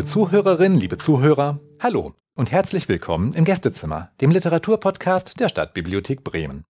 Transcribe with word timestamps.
Liebe 0.00 0.08
Zuhörerinnen, 0.08 0.80
liebe 0.80 0.96
Zuhörer, 0.96 1.60
hallo 1.78 2.14
und 2.34 2.50
herzlich 2.50 2.88
willkommen 2.88 3.34
im 3.34 3.44
Gästezimmer, 3.44 4.10
dem 4.22 4.30
Literaturpodcast 4.30 5.38
der 5.38 5.50
Stadtbibliothek 5.50 6.24
Bremen. 6.24 6.64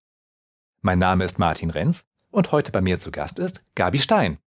Mein 0.80 0.98
Name 0.98 1.22
ist 1.22 1.38
Martin 1.38 1.70
Renz 1.70 2.06
und 2.32 2.50
heute 2.50 2.72
bei 2.72 2.80
mir 2.80 2.98
zu 2.98 3.12
Gast 3.12 3.38
ist 3.38 3.62
Gabi 3.76 3.98
Stein. 3.98 4.40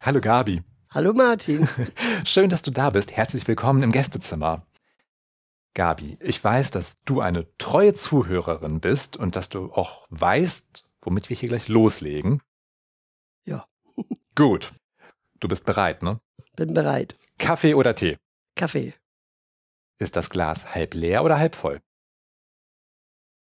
Hallo 0.00 0.22
Gabi. 0.22 0.62
Hallo 0.94 1.12
Martin. 1.12 1.68
Schön, 2.24 2.48
dass 2.48 2.62
du 2.62 2.70
da 2.70 2.88
bist. 2.88 3.12
Herzlich 3.12 3.46
willkommen 3.46 3.82
im 3.82 3.92
Gästezimmer. 3.92 4.66
Gabi, 5.74 6.16
ich 6.18 6.42
weiß, 6.42 6.70
dass 6.70 6.94
du 7.04 7.20
eine 7.20 7.54
treue 7.58 7.92
Zuhörerin 7.92 8.80
bist 8.80 9.18
und 9.18 9.36
dass 9.36 9.50
du 9.50 9.70
auch 9.74 10.06
weißt, 10.08 10.86
womit 11.02 11.28
wir 11.28 11.36
hier 11.36 11.50
gleich 11.50 11.68
loslegen. 11.68 12.40
Ja. 13.44 13.66
Gut. 14.34 14.72
Du 15.38 15.48
bist 15.48 15.66
bereit, 15.66 16.02
ne? 16.02 16.18
Bin 16.56 16.72
bereit. 16.72 17.18
Kaffee 17.36 17.74
oder 17.74 17.94
Tee? 17.94 18.16
Kaffee. 18.54 18.92
Ist 19.98 20.16
das 20.16 20.30
Glas 20.30 20.74
halb 20.74 20.94
leer 20.94 21.24
oder 21.24 21.38
halb 21.38 21.54
voll? 21.54 21.80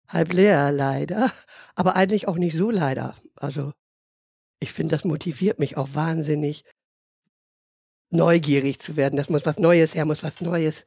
Halb 0.07 0.33
leer, 0.33 0.71
leider. 0.71 1.31
Aber 1.75 1.95
eigentlich 1.95 2.27
auch 2.27 2.37
nicht 2.37 2.57
so 2.57 2.71
leider. 2.71 3.15
Also, 3.35 3.73
ich 4.59 4.71
finde, 4.71 4.95
das 4.95 5.03
motiviert 5.03 5.59
mich 5.59 5.77
auch 5.77 5.89
wahnsinnig, 5.93 6.63
neugierig 8.09 8.79
zu 8.79 8.95
werden. 8.95 9.17
Das 9.17 9.29
muss 9.29 9.45
was 9.45 9.59
Neues 9.59 9.95
her, 9.95 10.05
muss 10.05 10.23
was 10.23 10.41
Neues. 10.41 10.85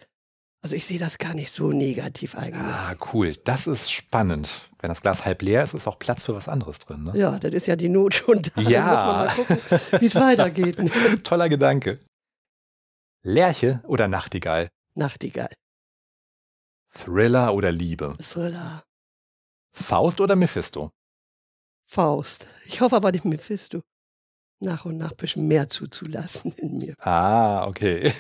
Also 0.63 0.77
ich 0.77 0.85
sehe 0.85 0.99
das 0.99 1.17
gar 1.17 1.33
nicht 1.33 1.53
so 1.53 1.73
negativ 1.73 2.35
eigentlich. 2.35 2.75
Ah, 2.75 2.95
cool. 3.13 3.35
Das 3.45 3.67
ist 3.67 3.91
spannend. 3.91 4.71
Wenn 4.81 4.91
das 4.91 5.01
Glas 5.01 5.25
halb 5.25 5.41
leer 5.41 5.63
ist, 5.63 5.73
ist 5.73 5.87
auch 5.87 5.99
Platz 5.99 6.25
für 6.25 6.35
was 6.35 6.49
anderes 6.49 6.81
drin. 6.81 7.05
Ne? 7.05 7.13
Ja, 7.15 7.39
das 7.39 7.55
ist 7.55 7.67
ja 7.67 7.77
die 7.77 7.89
Not 7.89 8.15
schon 8.15 8.43
da. 8.43 8.61
Ja. 8.61 9.25
Dann 9.25 9.37
muss 9.37 9.47
man 9.49 9.57
mal 9.57 9.59
gucken, 9.59 10.01
wie 10.01 10.07
es 10.07 10.15
weitergeht. 10.17 10.77
Toller 11.25 11.49
Gedanke. 11.49 11.99
Lerche 13.23 13.83
oder 13.87 14.09
Nachtigall? 14.09 14.71
Nachtigall. 14.95 15.53
Thriller 16.91 17.55
oder 17.55 17.71
Liebe? 17.71 18.17
Thriller. 18.19 18.85
Faust 19.73 20.21
oder 20.21 20.37
Mephisto? 20.37 20.91
Faust. 21.85 22.49
Ich 22.65 22.81
hoffe 22.81 22.97
aber 22.97 23.13
nicht 23.13 23.25
Mephisto. 23.25 23.83
Nach 24.61 24.85
und 24.85 24.97
nach 24.97 25.11
ein 25.13 25.17
bisschen 25.17 25.49
mehr 25.49 25.69
zuzulassen 25.69 26.53
in 26.53 26.79
mir. 26.79 26.95
Ah, 26.99 27.67
okay. 27.67 28.13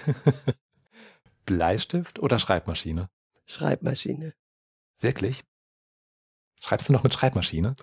Bleistift 1.47 2.19
oder 2.19 2.39
Schreibmaschine? 2.39 3.11
Schreibmaschine. 3.47 4.34
Wirklich? 5.01 5.43
Schreibst 6.61 6.89
du 6.89 6.93
noch 6.93 7.03
mit 7.03 7.12
Schreibmaschine? 7.15 7.75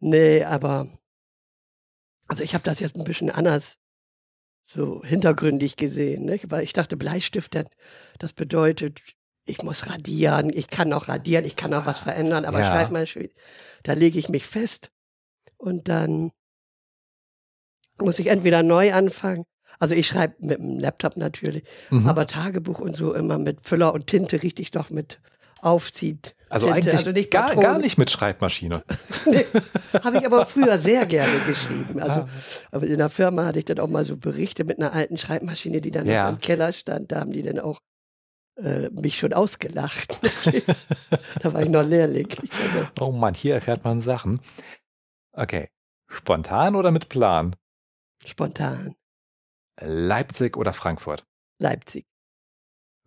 Nee, 0.00 0.44
aber 0.44 0.88
also 2.26 2.42
ich 2.42 2.54
habe 2.54 2.64
das 2.64 2.80
jetzt 2.80 2.96
ein 2.96 3.04
bisschen 3.04 3.30
anders 3.30 3.78
so 4.70 5.02
hintergründig 5.02 5.76
gesehen, 5.76 6.26
nicht? 6.26 6.50
weil 6.50 6.62
ich 6.62 6.74
dachte, 6.74 6.96
Bleistift, 6.96 7.54
das- 7.54 7.64
das 8.18 8.32
bedeutet, 8.34 9.00
ich 9.46 9.62
muss 9.62 9.88
radieren, 9.88 10.50
ich 10.52 10.68
kann 10.68 10.92
auch 10.92 11.08
radieren, 11.08 11.46
ich 11.46 11.56
kann 11.56 11.72
auch 11.72 11.86
was 11.86 12.00
verändern, 12.00 12.44
aber 12.44 12.60
Ja. 12.60 12.66
Schreibmaschine, 12.66 13.30
da 13.82 13.94
lege 13.94 14.18
ich 14.18 14.28
mich 14.28 14.46
fest 14.46 14.90
und 15.56 15.88
dann 15.88 16.32
muss 17.98 18.18
ich 18.18 18.26
entweder 18.26 18.62
neu 18.62 18.92
anfangen. 18.92 19.44
Also 19.78 19.94
ich 19.94 20.06
schreibe 20.06 20.34
mit 20.40 20.58
dem 20.58 20.78
Laptop 20.78 21.16
natürlich, 21.16 21.62
Mhm. 21.90 22.06
aber 22.06 22.26
Tagebuch 22.26 22.78
und 22.78 22.94
so 22.96 23.14
immer 23.14 23.38
mit 23.38 23.66
Füller 23.66 23.94
und 23.94 24.06
Tinte 24.06 24.42
richtig 24.42 24.70
doch 24.70 24.90
mit 24.90 25.18
aufzieht. 25.62 26.34
also 26.48 26.66
Tinte, 26.66 26.76
eigentlich 26.80 26.94
also 26.98 27.10
nicht 27.12 27.30
gar, 27.30 27.54
gar 27.56 27.78
nicht 27.78 27.98
mit 27.98 28.10
Schreibmaschine. 28.10 28.82
Nee, 29.26 29.44
habe 30.02 30.18
ich 30.18 30.26
aber 30.26 30.46
früher 30.46 30.78
sehr 30.78 31.04
gerne 31.06 31.38
geschrieben. 31.46 32.00
Also, 32.00 32.20
Ah. 32.20 32.28
aber 32.72 32.86
in 32.86 32.98
der 32.98 33.10
Firma 33.10 33.44
hatte 33.44 33.58
ich 33.58 33.64
dann 33.66 33.78
auch 33.80 33.88
mal 33.88 34.04
so 34.04 34.16
Berichte 34.16 34.64
mit 34.64 34.78
einer 34.78 34.92
alten 34.92 35.18
Schreibmaschine, 35.18 35.80
die 35.80 35.90
dann 35.90 36.06
Ja. 36.06 36.28
im 36.30 36.38
Keller 36.38 36.72
stand. 36.72 37.12
Da 37.12 37.20
haben 37.20 37.32
die 37.32 37.42
dann 37.42 37.58
auch 37.58 37.80
äh, 38.56 38.88
mich 38.90 39.18
schon 39.18 39.32
ausgelacht. 39.34 40.18
da 41.42 41.52
war 41.52 41.62
ich 41.62 41.68
noch 41.68 41.82
Lehrling. 41.84 42.28
Oh 43.00 43.12
Mann, 43.12 43.34
hier 43.34 43.54
erfährt 43.54 43.84
man 43.84 44.00
Sachen. 44.00 44.40
Okay. 45.32 45.68
Spontan 46.08 46.74
oder 46.74 46.90
mit 46.90 47.08
Plan? 47.08 47.54
spontan. 48.26 48.94
Leipzig 49.80 50.56
oder 50.56 50.72
Frankfurt? 50.72 51.24
Leipzig, 51.60 52.06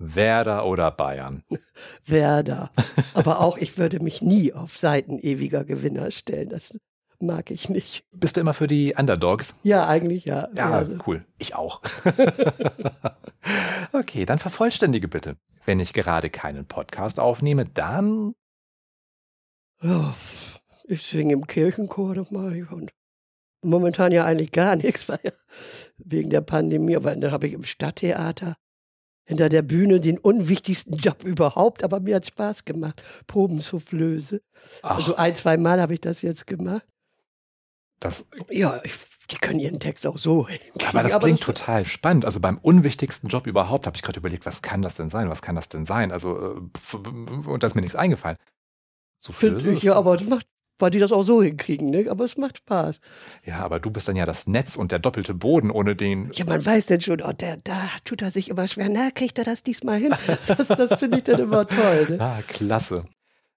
Werder 0.01 0.66
oder 0.66 0.91
Bayern? 0.91 1.44
Werder. 2.06 2.72
Aber 3.13 3.39
auch, 3.39 3.57
ich 3.57 3.78
würde 3.78 4.00
mich 4.01 4.22
nie 4.22 4.53
auf 4.53 4.78
Seiten 4.78 5.19
ewiger 5.19 5.63
Gewinner 5.63 6.09
stellen. 6.12 6.50
Das 6.50 6.78
mag 7.19 7.51
ich 7.51 7.69
nicht. 7.69 8.03
Bist 8.12 8.35
du 8.35 8.41
immer 8.41 8.53
für 8.53 8.67
die 8.67 8.95
Underdogs? 8.97 9.53
Ja, 9.63 9.88
eigentlich 9.88 10.25
ja. 10.25 10.50
Ja, 10.56 10.72
Also, 10.72 10.97
cool. 11.06 11.23
Ich 11.38 11.56
auch. 11.56 11.81
okay, 13.94 14.25
dann 14.25 14.39
vervollständige 14.39 15.07
bitte. 15.07 15.38
Wenn 15.66 15.79
ich 15.79 15.94
gerade 15.94 16.29
keinen 16.29 16.66
Podcast 16.66 17.19
aufnehme, 17.19 17.66
dann 17.66 18.33
ja, 19.83 20.16
ich 20.85 21.03
singe 21.03 21.33
im 21.33 21.47
Kirchenchor, 21.47 22.16
das 22.16 22.31
mache 22.31 22.57
ich. 22.57 22.72
Und 22.72 22.91
momentan 23.63 24.12
ja 24.12 24.25
eigentlich 24.25 24.51
gar 24.51 24.75
nichts, 24.75 25.09
weil 25.09 25.19
wegen 25.97 26.29
der 26.29 26.41
Pandemie. 26.41 26.95
Aber 26.95 27.16
dann 27.16 27.31
habe 27.31 27.47
ich 27.47 27.53
im 27.53 27.63
Stadttheater 27.63 28.56
hinter 29.23 29.49
der 29.49 29.61
Bühne 29.61 29.99
den 29.99 30.17
unwichtigsten 30.17 30.95
Job 30.95 31.23
überhaupt. 31.23 31.83
Aber 31.83 31.99
mir 31.99 32.15
hat 32.15 32.25
Spaß 32.27 32.65
gemacht. 32.65 33.01
Probensoufflöse. 33.27 34.41
ach, 34.81 34.95
Also 34.97 35.15
ein, 35.15 35.35
zwei 35.35 35.57
Mal 35.57 35.81
habe 35.81 35.93
ich 35.93 36.01
das 36.01 36.21
jetzt 36.21 36.47
gemacht. 36.47 36.83
das, 37.99 38.25
Ja, 38.49 38.81
ich, 38.83 38.93
die 39.29 39.37
können 39.37 39.59
ihren 39.59 39.79
Text 39.79 40.05
auch 40.07 40.17
so 40.17 40.47
hinkriegen. 40.49 40.87
aber 40.87 41.03
das 41.03 41.19
klingt 41.19 41.41
total 41.41 41.85
spannend. 41.85 42.25
Also 42.25 42.39
beim 42.39 42.57
unwichtigsten 42.57 43.29
Job 43.29 43.47
überhaupt 43.47 43.85
habe 43.85 43.95
ich 43.95 44.01
gerade 44.01 44.19
überlegt, 44.19 44.45
was 44.45 44.61
kann 44.61 44.81
das 44.81 44.95
denn 44.95 45.09
sein? 45.09 45.29
Was 45.29 45.41
kann 45.41 45.55
das 45.55 45.69
denn 45.69 45.85
sein? 45.85 46.11
Also 46.11 46.55
äh, 46.55 46.95
und 46.95 47.63
da 47.63 47.67
ist 47.67 47.75
mir 47.75 47.81
nichts 47.81 47.95
eingefallen. 47.95 48.38
So 49.23 49.33
ich, 49.47 49.83
ja, 49.83 49.93
aber 49.93 50.17
das 50.17 50.27
macht, 50.27 50.47
weil 50.81 50.92
die 50.92 51.00
das 51.00 51.12
auch 51.12 51.24
so 51.24 51.42
hinkriegen, 51.42 51.90
ne? 51.90 52.08
Aber 52.09 52.25
es 52.25 52.38
macht 52.38 52.58
Spaß. 52.58 53.00
Ja, 53.46 53.59
aber 53.59 53.80
du 53.80 53.92
bist 53.92 54.08
dann 54.08 54.16
ja 54.16 54.25
das 54.25 54.47
Netz 54.47 54.75
und 54.75 54.92
der 54.92 55.00
doppelte 55.00 55.34
Boden, 55.34 55.72
ohne 55.72 55.96
den. 55.96 56.31
Ja, 56.34 56.46
man 56.46 56.66
weiß 56.66 56.88
denn 56.88 57.02
schon, 57.02 57.22
oh, 57.22 57.31
der, 57.34 57.58
da 57.64 57.80
tut 58.06 58.22
er 58.22 58.31
sich 58.31 58.50
immer 58.50 58.68
schwer. 58.68 58.90
Na, 58.90 59.12
kriegt 59.12 59.38
er 59.38 59.46
das 59.46 59.64
diesmal 59.64 60.00
hin? 60.00 60.14
Das, 60.47 60.68
das 60.68 61.00
finde 61.00 61.18
ich 61.18 61.24
dann 61.24 61.40
immer 61.40 61.68
toll. 61.68 62.08
Ne? 62.09 62.18
Ah, 62.31 62.40
klasse. 62.47 63.06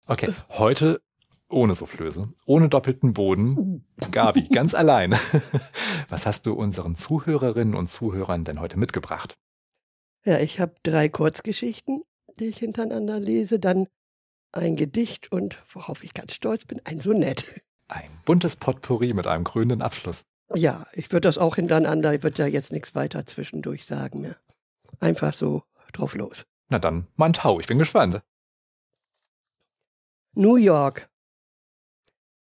Okay, 0.06 0.34
heute 0.50 1.00
ohne 1.48 1.74
Soufflöse, 1.74 2.32
ohne 2.46 2.68
doppelten 2.68 3.12
Boden. 3.12 3.84
Gabi, 4.10 4.48
ganz 4.52 4.74
allein. 4.74 5.12
Was 6.08 6.26
hast 6.26 6.46
du 6.46 6.54
unseren 6.54 6.96
Zuhörerinnen 6.96 7.74
und 7.74 7.90
Zuhörern 7.90 8.44
denn 8.44 8.60
heute 8.60 8.78
mitgebracht? 8.78 9.34
Ja, 10.24 10.38
ich 10.38 10.60
habe 10.60 10.74
drei 10.82 11.08
Kurzgeschichten, 11.08 12.02
die 12.38 12.46
ich 12.46 12.58
hintereinander 12.58 13.20
lese, 13.20 13.58
dann 13.58 13.86
ein 14.56 14.76
Gedicht 14.76 15.32
und, 15.32 15.62
worauf 15.72 16.02
ich 16.04 16.14
ganz 16.14 16.34
stolz 16.34 16.64
bin, 16.64 16.80
ein 16.84 17.00
Sonett. 17.00 17.62
Ein 17.88 18.10
buntes 18.24 18.56
Potpourri 18.56 19.12
mit 19.12 19.26
einem 19.26 19.44
krönenden 19.44 19.82
Abschluss. 19.82 20.24
Ja, 20.54 20.86
ich 20.92 21.10
würde 21.12 21.28
das 21.28 21.38
auch 21.38 21.56
hintereinander, 21.56 22.14
ich 22.14 22.22
würde 22.22 22.36
da 22.36 22.46
jetzt 22.46 22.72
nichts 22.72 22.94
weiter 22.94 23.26
zwischendurch 23.26 23.84
sagen 23.84 24.20
mehr. 24.20 24.36
Einfach 25.00 25.34
so 25.34 25.64
drauf 25.92 26.14
los. 26.14 26.46
Na 26.68 26.78
dann, 26.78 27.06
mein 27.16 27.32
Tau, 27.32 27.60
ich 27.60 27.66
bin 27.66 27.78
gespannt. 27.78 28.22
New 30.34 30.56
York. 30.56 31.08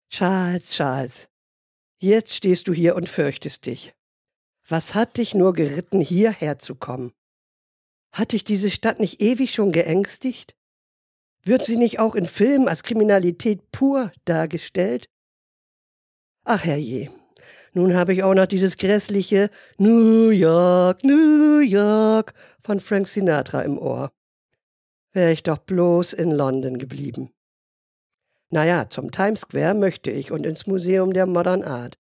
Charles, 0.09 0.69
Charles, 0.71 1.29
jetzt 1.99 2.33
stehst 2.33 2.67
du 2.67 2.73
hier 2.73 2.95
und 2.95 3.09
fürchtest 3.09 3.65
dich. 3.65 3.93
Was 4.67 4.95
hat 4.95 5.17
dich 5.17 5.35
nur 5.35 5.53
geritten, 5.53 6.01
hierher 6.01 6.57
zu 6.57 6.75
kommen? 6.75 7.11
Hat 8.11 8.31
dich 8.31 8.43
diese 8.43 8.71
Stadt 8.71 8.99
nicht 8.99 9.21
ewig 9.21 9.53
schon 9.53 9.71
geängstigt? 9.71 10.55
Wird 11.47 11.63
sie 11.63 11.77
nicht 11.77 11.99
auch 11.99 12.15
in 12.15 12.27
Filmen 12.27 12.67
als 12.67 12.81
Kriminalität 12.81 13.71
pur 13.71 14.11
dargestellt? 14.25 15.07
Ach 16.43 16.63
herrje, 16.63 17.11
nun 17.73 17.95
habe 17.95 18.13
ich 18.13 18.23
auch 18.23 18.33
noch 18.33 18.47
dieses 18.47 18.77
grässliche 18.77 19.51
New 19.77 20.29
York, 20.29 21.03
New 21.03 21.59
York 21.59 22.33
von 22.61 22.79
Frank 22.79 23.07
Sinatra 23.07 23.61
im 23.61 23.77
Ohr. 23.77 24.11
Wäre 25.11 25.31
ich 25.31 25.43
doch 25.43 25.59
bloß 25.59 26.13
in 26.13 26.31
London 26.31 26.79
geblieben. 26.79 27.31
Naja, 28.49 28.89
zum 28.89 29.11
Times 29.11 29.41
Square 29.41 29.75
möchte 29.75 30.09
ich 30.09 30.31
und 30.31 30.47
ins 30.47 30.65
Museum 30.65 31.13
der 31.13 31.27
Modern 31.27 31.63
Art. 31.63 31.95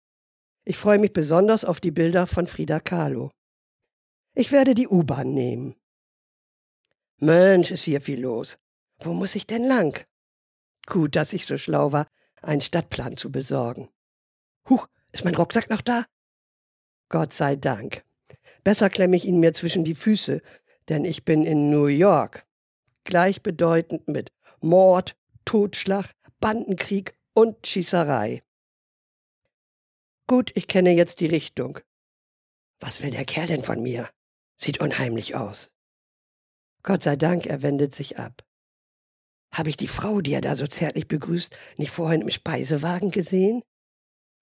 Ich 0.65 0.77
freue 0.77 0.99
mich 0.99 1.15
besonders 1.15 1.65
auf 1.65 1.81
die 1.81 1.91
Bilder 1.91 2.27
von 2.27 2.47
Frida 2.47 2.79
Kahlo. 2.79 3.31
Ich 4.35 4.53
werde 4.53 4.75
die 4.75 4.89
U-Bahn 4.89 5.33
nehmen. 5.33 5.77
Mensch, 7.19 7.71
ist 7.71 7.85
hier 7.85 8.01
viel 8.01 8.21
los. 8.21 8.59
Wo 9.03 9.15
muss 9.15 9.35
ich 9.35 9.47
denn 9.47 9.65
lang? 9.65 10.05
Gut, 10.87 11.17
dass 11.17 11.33
ich 11.33 11.47
so 11.47 11.57
schlau 11.57 11.93
war, 11.93 12.07
einen 12.43 12.61
Stadtplan 12.61 13.17
zu 13.17 13.33
besorgen. 13.33 13.89
Huch, 14.69 14.89
ist 15.13 15.25
mein 15.25 15.35
Rucksack 15.35 15.71
noch 15.71 15.81
da? 15.81 16.05
Gott 17.09 17.33
sei 17.33 17.57
Dank. 17.57 18.05
Besser 18.63 18.91
klemme 18.91 19.17
ich 19.17 19.25
ihn 19.25 19.41
mir 19.41 19.53
zwischen 19.53 19.85
die 19.85 19.95
Füße, 19.95 20.43
denn 20.89 21.05
ich 21.05 21.25
bin 21.25 21.45
in 21.45 21.71
New 21.71 21.87
York. 21.87 22.47
Gleichbedeutend 23.05 24.07
mit 24.09 24.33
Mord, 24.61 25.17
Totschlag, 25.45 26.13
Bandenkrieg 26.39 27.19
und 27.33 27.67
Schießerei. 27.67 28.43
Gut, 30.27 30.53
ich 30.55 30.69
kenne 30.69 30.93
jetzt 30.93 31.21
die 31.21 31.27
Richtung. 31.27 31.81
Was 32.79 33.03
will 33.03 33.11
der 33.11 33.25
Kerl 33.25 33.47
denn 33.47 33.65
von 33.65 33.83
mir? 33.83 34.09
Sieht 34.57 34.81
unheimlich 34.81 35.35
aus. 35.35 35.73
Gott 36.83 37.03
sei 37.03 37.17
Dank, 37.17 37.47
er 37.47 37.63
wendet 37.63 37.95
sich 37.95 38.19
ab. 38.19 38.45
Habe 39.53 39.71
ich 39.71 39.77
die 39.77 39.89
Frau, 39.89 40.21
die 40.21 40.33
er 40.33 40.41
da 40.41 40.57
so 40.57 40.67
zärtlich 40.67 41.09
begrüßt, 41.09 41.57
nicht 41.77 41.91
vorhin 41.91 42.23
im 42.23 42.31
Speisewagen 42.31 43.11
gesehen? 43.11 43.63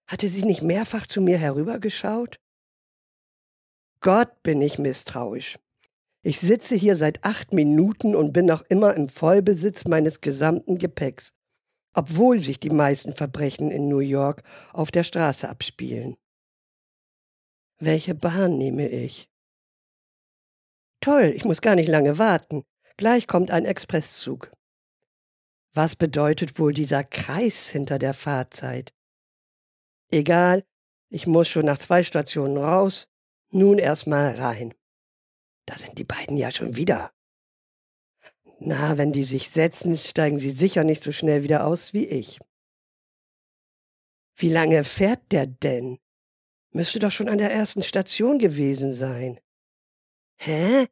Hatte 0.07 0.27
sie 0.27 0.43
nicht 0.43 0.61
mehrfach 0.61 1.07
zu 1.07 1.21
mir 1.21 1.37
herübergeschaut? 1.37 2.39
Gott 4.01 4.43
bin 4.43 4.61
ich 4.61 4.79
misstrauisch. 4.79 5.59
Ich 6.21 6.39
sitze 6.39 6.75
hier 6.75 6.95
seit 6.95 7.23
acht 7.23 7.53
Minuten 7.53 8.15
und 8.15 8.33
bin 8.33 8.45
noch 8.45 8.63
immer 8.69 8.95
im 8.95 9.09
Vollbesitz 9.09 9.85
meines 9.85 10.21
gesamten 10.21 10.77
Gepäcks, 10.77 11.33
obwohl 11.93 12.39
sich 12.39 12.59
die 12.59 12.69
meisten 12.69 13.13
Verbrechen 13.15 13.71
in 13.71 13.87
New 13.87 13.99
York 13.99 14.43
auf 14.73 14.91
der 14.91 15.03
Straße 15.03 15.49
abspielen. 15.49 16.17
Welche 17.79 18.15
Bahn 18.15 18.57
nehme 18.57 18.89
ich? 18.89 19.29
Toll, 21.01 21.31
ich 21.33 21.45
muss 21.45 21.61
gar 21.61 21.75
nicht 21.75 21.87
lange 21.87 22.17
warten. 22.17 22.63
Gleich 22.97 23.27
kommt 23.27 23.51
ein 23.51 23.63
Expresszug. 23.63 24.51
Was 25.73 25.95
bedeutet 25.95 26.59
wohl 26.59 26.73
dieser 26.73 27.03
Kreis 27.03 27.69
hinter 27.69 27.99
der 27.99 28.13
Fahrzeit? 28.13 28.93
Egal, 30.11 30.65
ich 31.09 31.27
muss 31.27 31.47
schon 31.47 31.65
nach 31.65 31.77
zwei 31.77 32.03
Stationen 32.03 32.57
raus, 32.57 33.07
nun 33.51 33.77
erst 33.77 34.07
mal 34.07 34.35
rein. 34.35 34.73
Da 35.65 35.77
sind 35.77 35.97
die 35.97 36.03
beiden 36.03 36.37
ja 36.37 36.51
schon 36.51 36.75
wieder. 36.75 37.11
Na, 38.59 38.97
wenn 38.97 39.13
die 39.13 39.23
sich 39.23 39.49
setzen, 39.49 39.95
steigen 39.97 40.39
sie 40.39 40.51
sicher 40.51 40.83
nicht 40.83 41.01
so 41.01 41.11
schnell 41.11 41.43
wieder 41.43 41.65
aus 41.65 41.93
wie 41.93 42.05
ich. 42.05 42.39
Wie 44.35 44.49
lange 44.49 44.83
fährt 44.83 45.31
der 45.31 45.47
denn? 45.47 45.99
Müsste 46.71 46.99
doch 46.99 47.11
schon 47.11 47.29
an 47.29 47.37
der 47.37 47.51
ersten 47.51 47.83
Station 47.83 48.37
gewesen 48.37 48.93
sein. 48.93 49.39
Hä? 50.37 50.87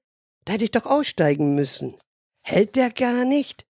Da 0.46 0.54
hätte 0.54 0.64
ich 0.64 0.72
doch 0.72 0.86
aussteigen 0.86 1.56
müssen. 1.56 1.96
Hält 2.42 2.76
der 2.76 2.90
gar 2.90 3.26
nicht? 3.26 3.67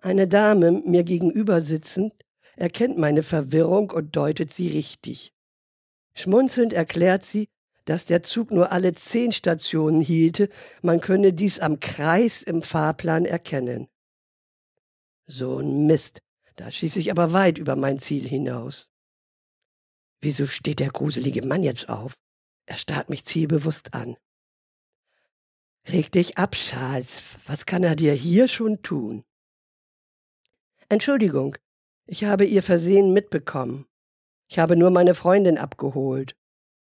Eine 0.00 0.28
Dame, 0.28 0.70
mir 0.70 1.02
gegenüber 1.02 1.60
sitzend, 1.60 2.12
erkennt 2.56 2.98
meine 2.98 3.22
Verwirrung 3.22 3.90
und 3.90 4.14
deutet 4.14 4.52
sie 4.52 4.68
richtig. 4.68 5.32
Schmunzelnd 6.14 6.72
erklärt 6.72 7.24
sie, 7.24 7.48
dass 7.84 8.04
der 8.04 8.22
Zug 8.22 8.50
nur 8.50 8.70
alle 8.70 8.92
zehn 8.94 9.32
Stationen 9.32 10.00
hielte, 10.00 10.50
man 10.82 11.00
könne 11.00 11.32
dies 11.32 11.58
am 11.58 11.80
Kreis 11.80 12.42
im 12.42 12.62
Fahrplan 12.62 13.24
erkennen. 13.24 13.88
So 15.26 15.58
ein 15.58 15.86
Mist, 15.86 16.20
da 16.56 16.70
schieße 16.70 17.00
ich 17.00 17.10
aber 17.10 17.32
weit 17.32 17.58
über 17.58 17.76
mein 17.76 17.98
Ziel 17.98 18.28
hinaus. 18.28 18.88
Wieso 20.20 20.46
steht 20.46 20.80
der 20.80 20.90
gruselige 20.90 21.44
Mann 21.44 21.62
jetzt 21.62 21.88
auf? 21.88 22.14
Er 22.66 22.76
starrt 22.76 23.08
mich 23.08 23.24
zielbewusst 23.24 23.94
an. 23.94 24.16
Reg 25.88 26.12
dich 26.12 26.36
ab, 26.36 26.52
Charles. 26.52 27.22
Was 27.46 27.64
kann 27.64 27.82
er 27.82 27.96
dir 27.96 28.12
hier 28.12 28.48
schon 28.48 28.82
tun? 28.82 29.24
Entschuldigung, 30.90 31.56
ich 32.06 32.24
habe 32.24 32.46
Ihr 32.46 32.62
Versehen 32.62 33.12
mitbekommen. 33.12 33.86
Ich 34.48 34.58
habe 34.58 34.76
nur 34.76 34.90
meine 34.90 35.14
Freundin 35.14 35.58
abgeholt. 35.58 36.34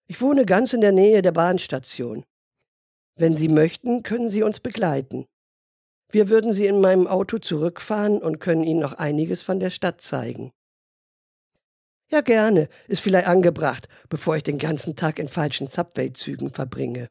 Ich 0.07 0.21
wohne 0.21 0.45
ganz 0.45 0.71
in 0.71 0.79
der 0.79 0.93
Nähe 0.93 1.21
der 1.21 1.33
Bahnstation. 1.33 2.25
Wenn 3.15 3.35
Sie 3.35 3.49
möchten, 3.49 4.01
können 4.01 4.29
Sie 4.29 4.41
uns 4.43 4.61
begleiten. 4.61 5.25
Wir 6.09 6.29
würden 6.29 6.53
Sie 6.53 6.65
in 6.65 6.79
meinem 6.79 7.07
Auto 7.07 7.37
zurückfahren 7.37 8.21
und 8.21 8.39
können 8.39 8.63
Ihnen 8.63 8.79
noch 8.79 8.93
einiges 8.93 9.43
von 9.43 9.59
der 9.59 9.69
Stadt 9.69 10.01
zeigen. 10.01 10.51
Ja, 12.09 12.21
gerne. 12.21 12.69
Ist 12.87 13.01
vielleicht 13.01 13.27
angebracht, 13.27 13.89
bevor 14.07 14.37
ich 14.37 14.43
den 14.43 14.57
ganzen 14.57 14.95
Tag 14.95 15.19
in 15.19 15.27
falschen 15.27 15.67
Subway-Zügen 15.67 16.51
verbringe. 16.51 17.09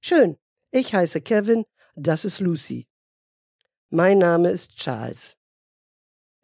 Schön. 0.00 0.38
Ich 0.70 0.94
heiße 0.94 1.20
Kevin, 1.20 1.64
das 1.96 2.24
ist 2.24 2.38
Lucy. 2.38 2.86
Mein 3.90 4.18
Name 4.18 4.50
ist 4.50 4.76
Charles. 4.76 5.37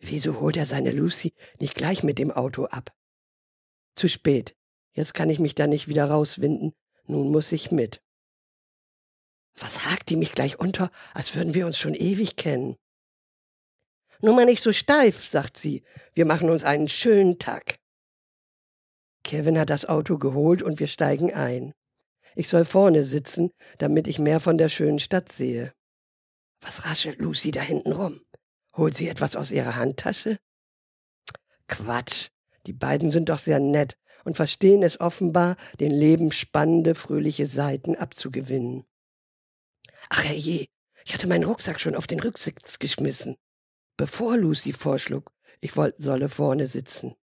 Wieso 0.07 0.39
holt 0.39 0.59
er 0.59 0.67
seine 0.67 0.93
Lucy 0.93 1.33
nicht 1.59 1.75
gleich 1.75 2.03
mit 2.03 2.19
dem 2.19 2.31
Auto 2.31 2.67
ab? 2.67 2.95
Zu 3.95 4.07
spät. 4.11 4.55
Jetzt 4.93 5.15
kann 5.15 5.31
ich 5.31 5.39
mich 5.39 5.55
da 5.55 5.67
nicht 5.67 5.89
wieder 5.89 6.05
rauswinden. 6.05 6.75
Nun 7.07 7.31
muss 7.31 7.53
ich 7.53 7.71
mit. 7.71 8.03
Was 9.57 9.87
hakt 9.87 10.11
die 10.11 10.17
mich 10.17 10.33
gleich 10.33 10.59
unter, 10.59 10.91
als 11.15 11.35
würden 11.35 11.55
wir 11.55 11.65
uns 11.65 11.79
schon 11.79 11.95
ewig 11.95 12.37
kennen? 12.37 12.77
Nur 14.21 14.35
mal 14.35 14.45
nicht 14.45 14.63
so 14.63 14.75
steif, 14.75 15.27
sagt 15.27 15.57
sie. 15.57 15.83
Wir 16.13 16.27
machen 16.27 16.51
uns 16.51 16.65
einen 16.65 16.89
schönen 16.89 17.39
Tag. 17.39 17.79
Kevin 19.23 19.59
hat 19.59 19.71
das 19.71 19.87
Auto 19.87 20.19
geholt 20.19 20.63
und 20.63 20.81
wir 20.81 20.87
steigen 20.87 21.33
ein. 21.33 21.73
Ich 22.35 22.51
soll 22.51 22.67
vorne 22.67 23.05
sitzen, 23.05 23.53
damit 23.79 24.07
ich 24.07 24.19
mehr 24.19 24.41
von 24.41 24.59
der 24.59 24.69
schönen 24.69 24.99
Stadt 24.99 25.33
sehe. 25.33 25.73
Was 26.61 26.85
raschelt 26.85 27.21
Lucy 27.21 27.53
da 27.53 27.63
hinten 27.63 27.93
rum? 27.93 28.21
Holt 28.77 28.97
sie 28.97 29.09
etwas 29.09 29.37
aus 29.37 29.51
ihrer 29.51 29.77
Handtasche? 29.77 30.39
Quatsch. 31.69 32.29
Die 32.67 32.73
beiden 32.73 33.11
sind 33.11 33.29
doch 33.29 33.39
sehr 33.39 33.61
nett 33.61 33.97
und 34.25 34.37
verstehen 34.37 34.83
es 34.83 35.01
offenbar, 35.01 35.57
den 35.81 35.91
Leben 35.91 36.33
spannende, 36.33 36.95
fröhliche 36.95 37.47
Seiten 37.47 37.95
abzugewinnen. 37.95 38.87
Ach 40.09 40.25
herrje, 40.25 40.67
ich 41.05 41.15
hatte 41.15 41.27
meinen 41.27 41.45
Rucksack 41.45 41.79
schon 41.79 41.95
auf 41.95 42.07
den 42.07 42.21
Rücksitz 42.21 42.79
geschmissen, 42.79 43.37
bevor 43.97 44.37
Lucy 44.37 44.73
vorschlug, 44.73 45.31
ich 45.61 45.77
wollte 45.77 46.03
solle 46.03 46.29
vorne 46.29 46.67
sitzen. 46.67 47.15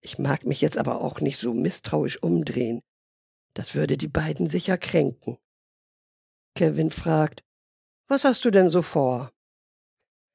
Ich 0.00 0.18
mag 0.18 0.44
mich 0.44 0.60
jetzt 0.60 0.78
aber 0.78 1.02
auch 1.02 1.20
nicht 1.20 1.38
so 1.38 1.52
misstrauisch 1.52 2.22
umdrehen. 2.22 2.82
Das 3.54 3.74
würde 3.74 3.96
die 3.96 4.08
beiden 4.08 4.48
sicher 4.48 4.78
kränken. 4.78 5.38
Kevin 6.54 6.90
fragt, 6.90 7.44
was 8.06 8.24
hast 8.24 8.44
du 8.44 8.50
denn 8.50 8.70
so 8.70 8.82
vor? 8.82 9.32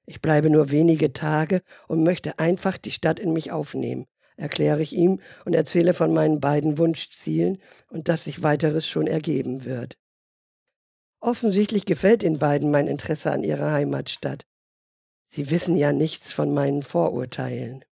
Ich 0.05 0.21
bleibe 0.21 0.49
nur 0.49 0.71
wenige 0.71 1.13
Tage 1.13 1.61
und 1.87 2.03
möchte 2.03 2.39
einfach 2.39 2.77
die 2.77 2.91
Stadt 2.91 3.19
in 3.19 3.33
mich 3.33 3.51
aufnehmen, 3.51 4.05
erkläre 4.35 4.81
ich 4.81 4.93
ihm 4.93 5.21
und 5.45 5.53
erzähle 5.53 5.93
von 5.93 6.13
meinen 6.13 6.39
beiden 6.39 6.77
Wunschzielen 6.77 7.61
und 7.87 8.09
dass 8.09 8.25
sich 8.25 8.43
weiteres 8.43 8.85
schon 8.85 9.07
ergeben 9.07 9.63
wird. 9.63 9.97
Offensichtlich 11.21 11.85
gefällt 11.85 12.21
den 12.21 12.37
beiden 12.37 12.69
mein 12.69 12.87
Interesse 12.87 13.31
an 13.31 13.43
ihrer 13.43 13.71
Heimatstadt. 13.71 14.45
Sie 15.27 15.49
wissen 15.49 15.75
ja 15.77 15.93
nichts 15.93 16.33
von 16.33 16.53
meinen 16.53 16.83
Vorurteilen. 16.83 17.85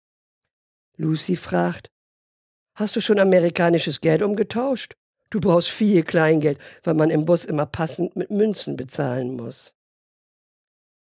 Lucy 0.97 1.37
fragt, 1.37 1.89
Hast 2.73 2.95
du 2.95 3.01
schon 3.01 3.19
amerikanisches 3.19 4.01
Geld 4.01 4.21
umgetauscht? 4.21 4.95
Du 5.29 5.39
brauchst 5.39 5.69
viel 5.69 6.03
Kleingeld, 6.03 6.59
weil 6.83 6.93
man 6.93 7.09
im 7.09 7.25
Bus 7.25 7.45
immer 7.45 7.65
passend 7.65 8.15
mit 8.15 8.31
Münzen 8.31 8.75
bezahlen 8.75 9.35
muss. 9.35 9.73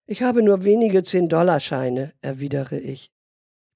Ich 0.07 0.23
habe 0.23 0.43
nur 0.43 0.65
wenige 0.65 1.03
Zehn-Dollar-Scheine, 1.03 2.13
erwidere 2.21 2.79
ich. 2.79 3.11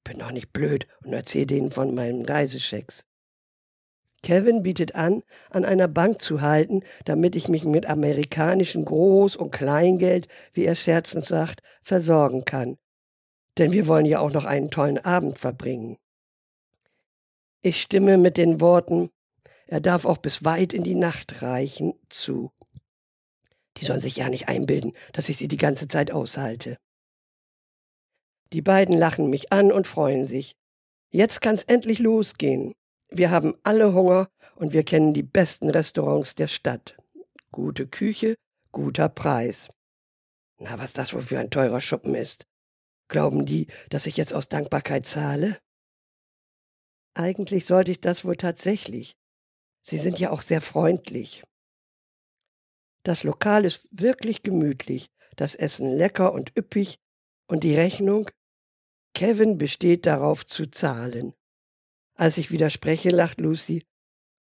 Bin 0.04 0.18
doch 0.18 0.30
nicht 0.30 0.52
blöd 0.52 0.86
und 1.02 1.12
erzähle 1.12 1.46
denen 1.46 1.70
von 1.70 1.94
meinen 1.94 2.24
Reisechecks. 2.24 3.06
Kevin 4.22 4.62
bietet 4.62 4.94
an, 4.94 5.22
an 5.50 5.64
einer 5.64 5.88
Bank 5.88 6.20
zu 6.20 6.40
halten, 6.40 6.82
damit 7.04 7.36
ich 7.36 7.48
mich 7.48 7.64
mit 7.64 7.86
amerikanischem 7.86 8.84
Groß- 8.84 9.36
und 9.36 9.52
Kleingeld, 9.52 10.28
wie 10.52 10.64
er 10.64 10.74
scherzend 10.74 11.24
sagt, 11.24 11.60
versorgen 11.82 12.44
kann. 12.44 12.78
Denn 13.56 13.72
wir 13.72 13.86
wollen 13.86 14.06
ja 14.06 14.18
auch 14.18 14.32
noch 14.32 14.44
einen 14.44 14.70
tollen 14.70 14.98
Abend 14.98 15.38
verbringen. 15.38 15.96
Ich 17.62 17.80
stimme 17.80 18.18
mit 18.18 18.36
den 18.36 18.60
Worten, 18.60 19.10
er 19.66 19.80
darf 19.80 20.04
auch 20.04 20.18
bis 20.18 20.44
weit 20.44 20.72
in 20.72 20.82
die 20.82 20.94
Nacht 20.94 21.42
reichen, 21.42 21.94
zu. 22.08 22.50
Die 23.78 23.84
sollen 23.84 24.00
sich 24.00 24.16
ja 24.16 24.28
nicht 24.28 24.48
einbilden, 24.48 24.92
dass 25.12 25.28
ich 25.28 25.36
sie 25.36 25.48
die 25.48 25.56
ganze 25.56 25.88
Zeit 25.88 26.10
aushalte. 26.10 26.76
Die 28.52 28.62
beiden 28.62 28.96
lachen 28.96 29.30
mich 29.30 29.52
an 29.52 29.70
und 29.72 29.86
freuen 29.86 30.24
sich. 30.24 30.54
Jetzt 31.10 31.40
kann's 31.40 31.62
endlich 31.64 31.98
losgehen. 31.98 32.74
Wir 33.10 33.30
haben 33.30 33.54
alle 33.62 33.94
Hunger 33.94 34.28
und 34.56 34.72
wir 34.72 34.84
kennen 34.84 35.14
die 35.14 35.22
besten 35.22 35.70
Restaurants 35.70 36.34
der 36.34 36.48
Stadt. 36.48 36.96
Gute 37.50 37.86
Küche, 37.86 38.34
guter 38.72 39.08
Preis. 39.08 39.68
Na, 40.58 40.78
was 40.78 40.92
das 40.92 41.14
wohl 41.14 41.22
für 41.22 41.38
ein 41.38 41.50
teurer 41.50 41.80
Schuppen 41.80 42.14
ist. 42.14 42.44
Glauben 43.08 43.46
die, 43.46 43.68
dass 43.88 44.06
ich 44.06 44.16
jetzt 44.16 44.34
aus 44.34 44.48
Dankbarkeit 44.48 45.06
zahle? 45.06 45.58
Eigentlich 47.14 47.64
sollte 47.64 47.90
ich 47.90 48.00
das 48.00 48.24
wohl 48.24 48.36
tatsächlich. 48.36 49.14
Sie 49.82 49.98
sind 49.98 50.18
ja 50.18 50.30
auch 50.30 50.42
sehr 50.42 50.60
freundlich. 50.60 51.42
Das 53.08 53.24
Lokal 53.24 53.64
ist 53.64 53.88
wirklich 53.90 54.42
gemütlich, 54.42 55.08
das 55.34 55.54
Essen 55.54 55.96
lecker 55.96 56.34
und 56.34 56.52
üppig 56.58 56.98
und 57.46 57.64
die 57.64 57.74
Rechnung? 57.74 58.28
Kevin 59.14 59.56
besteht 59.56 60.04
darauf 60.04 60.44
zu 60.44 60.66
zahlen. 60.66 61.32
Als 62.16 62.36
ich 62.36 62.50
widerspreche, 62.50 63.08
lacht 63.08 63.40
Lucy. 63.40 63.86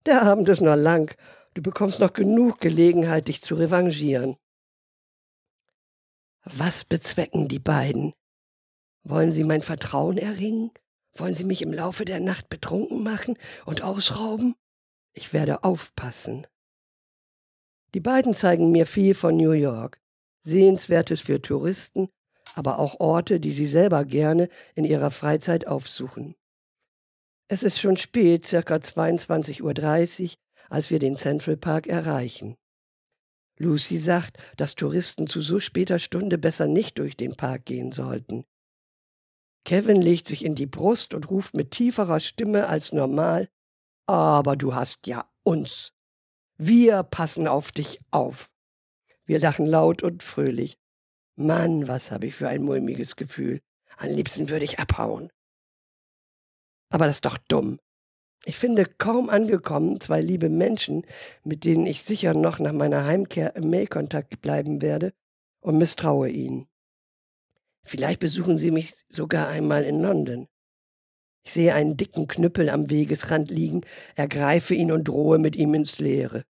Der 0.04 0.20
Abend 0.20 0.50
ist 0.50 0.60
noch 0.60 0.76
lang. 0.76 1.16
Du 1.54 1.62
bekommst 1.62 1.98
noch 2.00 2.12
genug 2.12 2.60
Gelegenheit, 2.60 3.28
dich 3.28 3.40
zu 3.40 3.54
revanchieren. 3.54 4.36
Was 6.44 6.84
bezwecken 6.84 7.48
die 7.48 7.60
beiden? 7.60 8.12
Wollen 9.02 9.32
sie 9.32 9.44
mein 9.44 9.62
Vertrauen 9.62 10.18
erringen? 10.18 10.72
Wollen 11.14 11.32
sie 11.32 11.44
mich 11.44 11.62
im 11.62 11.72
Laufe 11.72 12.04
der 12.04 12.20
Nacht 12.20 12.50
betrunken 12.50 13.02
machen 13.02 13.38
und 13.64 13.80
ausrauben? 13.80 14.56
Ich 15.14 15.32
werde 15.32 15.64
aufpassen. 15.64 16.46
Die 17.94 18.00
beiden 18.00 18.34
zeigen 18.34 18.70
mir 18.70 18.86
viel 18.86 19.14
von 19.14 19.36
New 19.36 19.52
York. 19.52 20.00
Sehenswertes 20.42 21.22
für 21.22 21.40
Touristen, 21.40 22.08
aber 22.54 22.78
auch 22.78 23.00
Orte, 23.00 23.40
die 23.40 23.52
sie 23.52 23.66
selber 23.66 24.04
gerne 24.04 24.48
in 24.74 24.84
ihrer 24.84 25.10
Freizeit 25.10 25.66
aufsuchen. 25.66 26.34
Es 27.48 27.62
ist 27.62 27.80
schon 27.80 27.96
spät, 27.96 28.46
circa 28.46 28.76
22.30 28.76 29.62
Uhr, 29.62 30.36
als 30.68 30.90
wir 30.90 30.98
den 30.98 31.16
Central 31.16 31.56
Park 31.56 31.86
erreichen. 31.86 32.56
Lucy 33.58 33.98
sagt, 33.98 34.36
dass 34.56 34.74
Touristen 34.74 35.26
zu 35.26 35.40
so 35.40 35.58
später 35.58 35.98
Stunde 35.98 36.38
besser 36.38 36.66
nicht 36.66 36.98
durch 36.98 37.16
den 37.16 37.36
Park 37.36 37.64
gehen 37.64 37.90
sollten. 37.90 38.44
Kevin 39.64 40.00
legt 40.00 40.28
sich 40.28 40.44
in 40.44 40.54
die 40.54 40.66
Brust 40.66 41.14
und 41.14 41.30
ruft 41.30 41.54
mit 41.54 41.72
tieferer 41.72 42.20
Stimme 42.20 42.68
als 42.68 42.92
normal, 42.92 43.48
aber 44.06 44.56
du 44.56 44.74
hast 44.74 45.06
ja 45.06 45.28
uns. 45.42 45.92
Wir 46.60 47.04
passen 47.04 47.46
auf 47.46 47.70
dich 47.70 48.00
auf. 48.10 48.50
Wir 49.24 49.38
lachen 49.38 49.64
laut 49.64 50.02
und 50.02 50.24
fröhlich. 50.24 50.76
Mann, 51.36 51.86
was 51.86 52.10
habe 52.10 52.26
ich 52.26 52.34
für 52.34 52.48
ein 52.48 52.64
mulmiges 52.64 53.14
Gefühl. 53.14 53.60
Am 53.96 54.08
liebsten 54.08 54.48
würde 54.48 54.64
ich 54.64 54.80
abhauen. 54.80 55.30
Aber 56.90 57.04
das 57.04 57.16
ist 57.16 57.24
doch 57.24 57.38
dumm. 57.38 57.78
Ich 58.44 58.56
finde 58.56 58.86
kaum 58.86 59.30
angekommen 59.30 60.00
zwei 60.00 60.20
liebe 60.20 60.48
Menschen, 60.48 61.06
mit 61.44 61.62
denen 61.62 61.86
ich 61.86 62.02
sicher 62.02 62.34
noch 62.34 62.58
nach 62.58 62.72
meiner 62.72 63.04
Heimkehr 63.04 63.54
im 63.54 63.70
Mailkontakt 63.70 64.40
bleiben 64.40 64.82
werde 64.82 65.12
und 65.60 65.78
misstraue 65.78 66.28
ihnen. 66.28 66.66
Vielleicht 67.84 68.18
besuchen 68.18 68.58
sie 68.58 68.72
mich 68.72 68.94
sogar 69.08 69.46
einmal 69.46 69.84
in 69.84 70.00
London. 70.00 70.48
Ich 71.48 71.54
sehe 71.54 71.72
einen 71.72 71.96
dicken 71.96 72.28
Knüppel 72.28 72.68
am 72.68 72.90
Wegesrand 72.90 73.50
liegen, 73.50 73.80
ergreife 74.16 74.74
ihn 74.74 74.92
und 74.92 75.08
drohe 75.08 75.38
mit 75.38 75.56
ihm 75.56 75.72
ins 75.72 75.98
Leere. 75.98 76.44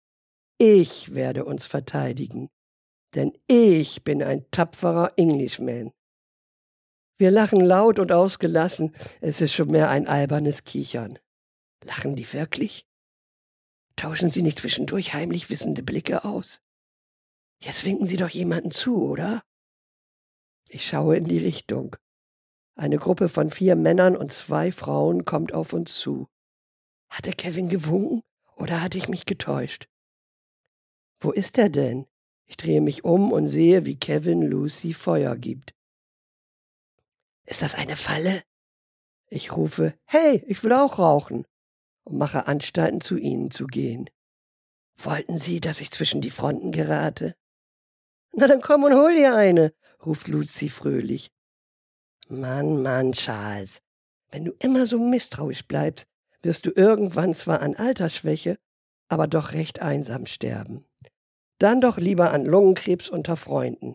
Ich 0.57 1.15
werde 1.15 1.45
uns 1.45 1.67
verteidigen, 1.67 2.49
denn 3.15 3.37
ich 3.47 4.05
bin 4.05 4.23
ein 4.23 4.51
tapferer 4.53 5.13
Englishman. 5.19 5.93
Wir 7.19 7.31
lachen 7.31 7.61
laut 7.61 7.99
und 7.99 8.11
ausgelassen, 8.11 8.97
es 9.21 9.43
ist 9.43 9.53
schon 9.53 9.71
mehr 9.71 9.91
ein 9.91 10.07
albernes 10.07 10.65
Kichern. 10.65 11.19
Lachen 11.85 12.17
die 12.17 12.33
wirklich? 12.33 12.87
Tauschen 13.97 14.31
sie 14.31 14.41
nicht 14.41 14.61
zwischendurch 14.61 15.13
heimlich 15.13 15.51
wissende 15.51 15.83
Blicke 15.83 16.25
aus? 16.25 16.63
Jetzt 17.63 17.85
winken 17.85 18.07
sie 18.07 18.17
doch 18.17 18.31
jemanden 18.31 18.71
zu, 18.71 19.03
oder? 19.03 19.43
Ich 20.71 20.87
schaue 20.87 21.19
in 21.19 21.27
die 21.27 21.39
Richtung. 21.39 21.97
Eine 22.79 22.99
Gruppe 22.99 23.31
von 23.31 23.51
vier 23.51 23.75
Männern 23.75 24.17
und 24.17 24.31
zwei 24.33 24.71
Frauen 24.71 25.25
kommt 25.25 25.55
auf 25.55 25.73
uns 25.73 25.97
zu. 25.97 26.29
Hatte 27.09 27.31
Kevin 27.31 27.71
gewunken 27.71 28.23
oder 28.55 28.83
hatte 28.83 28.99
ich 28.99 29.09
mich 29.09 29.25
getäuscht? 29.25 29.89
Wo 31.19 31.33
ist 31.33 31.57
er 31.57 31.71
denn? 31.71 32.07
Ich 32.45 32.59
drehe 32.59 32.83
mich 32.83 33.03
um 33.03 33.33
und 33.33 33.49
sehe, 33.49 33.87
wie 33.87 33.97
Kevin 33.97 34.43
Lucy 34.43 34.93
Feuer 34.93 35.37
gibt. 35.37 35.75
Ist 37.47 37.63
das 37.63 37.75
eine 37.75 37.97
Falle? 37.97 38.43
Ich 39.29 39.57
rufe, 39.57 39.95
hey, 40.05 40.45
ich 40.47 40.63
will 40.63 40.75
auch 40.75 40.99
rauchen 40.99 41.47
und 42.05 42.19
mache 42.19 42.47
Anstalten, 42.47 43.01
zu 43.01 43.17
ihnen 43.17 43.51
zu 43.51 43.67
gehen. 43.67 44.11
Wollten 44.99 45.39
Sie, 45.39 45.61
dass 45.61 45.81
ich 45.81 45.91
zwischen 45.91 46.21
die 46.21 46.31
Fronten 46.31 46.73
gerate? 46.73 47.37
Na 48.33 48.47
dann 48.47 48.61
komm 48.61 48.85
und 48.85 48.95
hol 48.95 49.15
dir 49.15 49.35
eine, 49.35 49.73
ruft 50.05 50.29
Lucy 50.29 50.69
fröhlich. 50.69 51.31
Mann, 52.29 52.83
Mann, 52.83 53.13
Charles, 53.13 53.83
wenn 54.31 54.45
du 54.45 54.53
immer 54.59 54.87
so 54.87 54.99
misstrauisch 54.99 55.67
bleibst, 55.67 56.09
wirst 56.43 56.67
du 56.67 56.73
irgendwann 56.75 57.35
zwar 57.35 57.61
an 57.61 57.77
Altersschwäche, 57.77 58.59
aber 59.09 59.29
doch 59.29 59.53
recht 59.53 59.81
einsam 59.81 60.27
sterben. 60.27 60.85
Dann 61.59 61.81
doch 61.81 61.99
lieber 61.99 62.33
an 62.33 62.45
Lungenkrebs 62.45 63.09
unter 63.09 63.37
Freunden. 63.37 63.95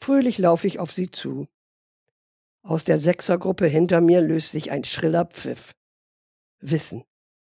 Fröhlich 0.00 0.38
laufe 0.38 0.66
ich 0.66 0.78
auf 0.78 0.92
sie 0.92 1.10
zu. 1.10 1.48
Aus 2.62 2.84
der 2.84 2.98
Sechsergruppe 2.98 3.66
hinter 3.66 4.00
mir 4.00 4.20
löst 4.20 4.52
sich 4.52 4.70
ein 4.70 4.84
schriller 4.84 5.26
Pfiff. 5.26 5.72
Wissen. 6.60 7.04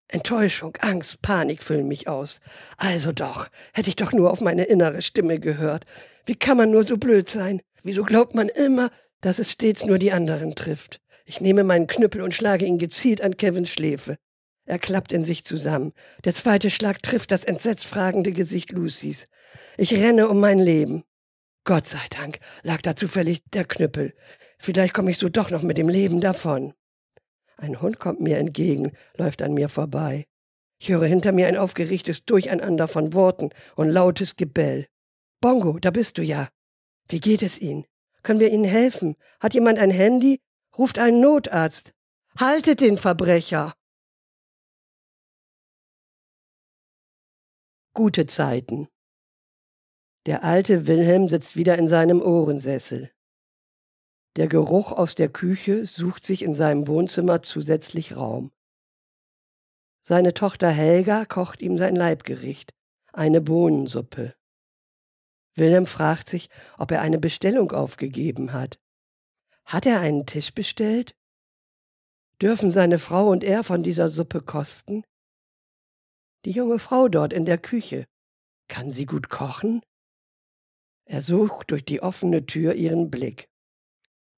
Enttäuschung, 0.07 0.75
Angst, 0.81 1.21
Panik 1.21 1.63
füllen 1.63 1.87
mich 1.87 2.07
aus. 2.07 2.41
Also 2.77 3.11
doch, 3.11 3.47
hätte 3.73 3.89
ich 3.89 3.95
doch 3.95 4.11
nur 4.11 4.31
auf 4.31 4.41
meine 4.41 4.63
innere 4.63 5.01
Stimme 5.01 5.39
gehört. 5.39 5.85
Wie 6.25 6.35
kann 6.35 6.57
man 6.57 6.71
nur 6.71 6.83
so 6.83 6.97
blöd 6.97 7.29
sein? 7.29 7.61
Wieso 7.83 8.03
glaubt 8.03 8.35
man 8.35 8.49
immer, 8.49 8.89
dass 9.21 9.39
es 9.39 9.51
stets 9.51 9.85
nur 9.85 9.99
die 9.99 10.11
anderen 10.11 10.55
trifft. 10.55 11.01
Ich 11.25 11.41
nehme 11.41 11.63
meinen 11.63 11.87
Knüppel 11.87 12.21
und 12.21 12.33
schlage 12.33 12.65
ihn 12.65 12.77
gezielt 12.77 13.21
an 13.21 13.37
Kevins 13.37 13.69
Schläfe. 13.69 14.17
Er 14.65 14.79
klappt 14.79 15.11
in 15.11 15.23
sich 15.23 15.45
zusammen. 15.45 15.93
Der 16.25 16.35
zweite 16.35 16.69
Schlag 16.69 17.01
trifft 17.01 17.31
das 17.31 17.43
entsetzt 17.43 17.85
fragende 17.85 18.31
Gesicht 18.31 18.71
Lucys. 18.71 19.25
Ich 19.77 19.93
renne 19.93 20.29
um 20.29 20.39
mein 20.39 20.59
Leben. 20.59 21.03
Gott 21.63 21.87
sei 21.87 22.01
Dank 22.09 22.39
lag 22.63 22.81
da 22.81 22.95
zufällig 22.95 23.43
der 23.53 23.65
Knüppel. 23.65 24.13
Vielleicht 24.57 24.93
komme 24.93 25.11
ich 25.11 25.17
so 25.17 25.29
doch 25.29 25.49
noch 25.49 25.63
mit 25.63 25.77
dem 25.77 25.89
Leben 25.89 26.21
davon. 26.21 26.73
Ein 27.57 27.81
Hund 27.81 27.99
kommt 27.99 28.21
mir 28.21 28.37
entgegen, 28.37 28.91
läuft 29.17 29.41
an 29.41 29.53
mir 29.53 29.69
vorbei. 29.69 30.25
Ich 30.79 30.89
höre 30.89 31.05
hinter 31.05 31.31
mir 31.31 31.47
ein 31.47 31.57
aufgerichtes 31.57 32.23
Durcheinander 32.25 32.87
von 32.87 33.13
Worten 33.13 33.49
und 33.75 33.89
lautes 33.89 34.35
Gebell. 34.35 34.87
Bongo, 35.41 35.77
da 35.79 35.91
bist 35.91 36.17
du 36.17 36.21
ja. 36.21 36.47
Wie 37.07 37.19
geht 37.19 37.41
es 37.41 37.59
Ihnen? 37.59 37.85
Können 38.23 38.39
wir 38.39 38.51
Ihnen 38.51 38.65
helfen? 38.65 39.15
Hat 39.39 39.53
jemand 39.53 39.79
ein 39.79 39.91
Handy? 39.91 40.41
Ruft 40.77 40.99
einen 40.99 41.21
Notarzt. 41.21 41.93
Haltet 42.37 42.81
den 42.81 42.97
Verbrecher. 42.97 43.73
Gute 47.93 48.25
Zeiten. 48.25 48.87
Der 50.25 50.43
alte 50.43 50.87
Wilhelm 50.87 51.27
sitzt 51.27 51.55
wieder 51.55 51.77
in 51.77 51.87
seinem 51.87 52.21
Ohrensessel. 52.21 53.11
Der 54.35 54.47
Geruch 54.47 54.91
aus 54.91 55.15
der 55.15 55.29
Küche 55.29 55.85
sucht 55.85 56.25
sich 56.25 56.43
in 56.43 56.53
seinem 56.53 56.87
Wohnzimmer 56.87 57.41
zusätzlich 57.41 58.15
Raum. 58.15 58.51
Seine 60.01 60.33
Tochter 60.33 60.69
Helga 60.69 61.25
kocht 61.25 61.61
ihm 61.61 61.77
sein 61.77 61.95
Leibgericht, 61.95 62.73
eine 63.11 63.41
Bohnensuppe. 63.41 64.35
Wilhelm 65.55 65.85
fragt 65.85 66.29
sich, 66.29 66.49
ob 66.77 66.91
er 66.91 67.01
eine 67.01 67.19
Bestellung 67.19 67.71
aufgegeben 67.71 68.53
hat. 68.53 68.79
Hat 69.65 69.85
er 69.85 69.99
einen 69.99 70.25
Tisch 70.25 70.53
bestellt? 70.53 71.15
Dürfen 72.41 72.71
seine 72.71 72.99
Frau 72.99 73.29
und 73.29 73.43
er 73.43 73.63
von 73.63 73.83
dieser 73.83 74.09
Suppe 74.09 74.41
kosten? 74.41 75.03
Die 76.45 76.51
junge 76.51 76.79
Frau 76.79 77.09
dort 77.09 77.33
in 77.33 77.45
der 77.45 77.57
Küche, 77.57 78.05
kann 78.69 78.91
sie 78.91 79.05
gut 79.05 79.29
kochen? 79.29 79.81
Er 81.05 81.21
sucht 81.21 81.71
durch 81.71 81.83
die 81.83 82.01
offene 82.01 82.45
Tür 82.45 82.75
ihren 82.75 83.09
Blick. 83.09 83.49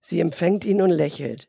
Sie 0.02 0.20
empfängt 0.20 0.66
ihn 0.66 0.82
und 0.82 0.90
lächelt. 0.90 1.48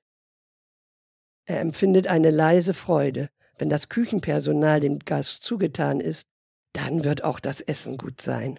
Er 1.46 1.60
empfindet 1.60 2.06
eine 2.06 2.30
leise 2.30 2.74
Freude. 2.74 3.30
Wenn 3.56 3.68
das 3.68 3.88
Küchenpersonal 3.88 4.80
dem 4.80 4.98
Gast 4.98 5.42
zugetan 5.42 6.00
ist, 6.00 6.28
dann 6.72 7.04
wird 7.04 7.24
auch 7.24 7.40
das 7.40 7.60
Essen 7.60 7.96
gut 7.96 8.20
sein. 8.20 8.58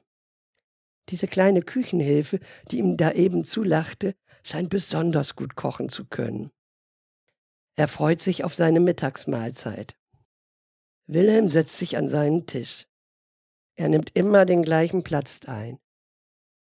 Diese 1.10 1.28
kleine 1.28 1.62
Küchenhilfe, 1.62 2.40
die 2.72 2.80
ihm 2.80 2.98
da 2.98 3.12
eben 3.12 3.46
zulachte, 3.46 4.16
scheint 4.44 4.70
besonders 4.70 5.36
gut 5.36 5.56
kochen 5.56 5.90
zu 5.90 6.06
können. 6.06 6.52
Er 7.76 7.88
freut 7.88 8.22
sich 8.22 8.44
auf 8.44 8.54
seine 8.54 8.80
Mittagsmahlzeit. 8.80 9.96
Wilhelm 11.08 11.50
setzt 11.50 11.78
sich 11.78 11.98
an 11.98 12.08
seinen 12.08 12.46
Tisch. 12.46 12.88
Er 13.76 13.90
nimmt 13.90 14.16
immer 14.16 14.46
den 14.46 14.62
gleichen 14.62 15.04
Platz 15.04 15.42
ein. 15.46 15.80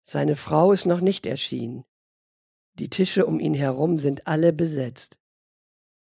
Seine 0.04 0.36
Frau 0.36 0.72
ist 0.72 0.86
noch 0.86 1.02
nicht 1.02 1.26
erschienen. 1.26 1.86
Die 2.80 2.90
Tische 2.90 3.26
um 3.26 3.40
ihn 3.40 3.54
herum 3.54 4.00
sind 4.00 4.28
alle 4.28 4.52
besetzt. 4.52 5.18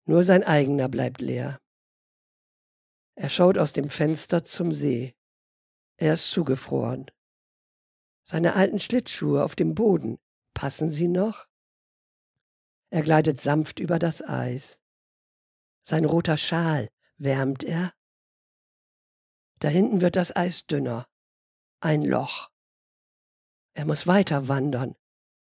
Nur 0.05 0.23
sein 0.23 0.45
eigener 0.45 0.89
bleibt 0.89 1.21
leer. 1.21 1.61
Er 3.15 3.29
schaut 3.29 3.59
aus 3.59 3.73
dem 3.73 3.91
Fenster 3.91 4.45
zum 4.45 4.73
See. 4.73 5.15
Er 5.99 6.15
ist 6.15 6.31
zugefroren. 6.31 7.07
Seine 8.25 8.55
alten 8.55 8.81
Schlittschuhe 8.81 9.45
auf 9.45 9.55
dem 9.57 9.75
Boden, 9.75 10.19
passen 10.55 10.91
sie 10.91 11.09
noch? 11.09 11.49
Er 12.91 13.03
gleitet 13.03 13.41
sanft 13.41 13.81
über 13.81 13.99
das 13.99 14.23
Eis. 14.23 14.81
Sein 15.83 16.05
roter 16.05 16.37
Schal, 16.37 16.91
wärmt 17.17 17.65
er? 17.65 17.93
Da 19.59 19.69
hinten 19.69 20.01
wird 20.01 20.17
das 20.17 20.35
Eis 20.35 20.67
dünner. 20.67 21.09
Ein 21.81 22.03
Loch. 22.03 22.51
Er 23.75 23.87
muss 23.87 24.07
weiter 24.07 24.49
wandern. 24.49 24.95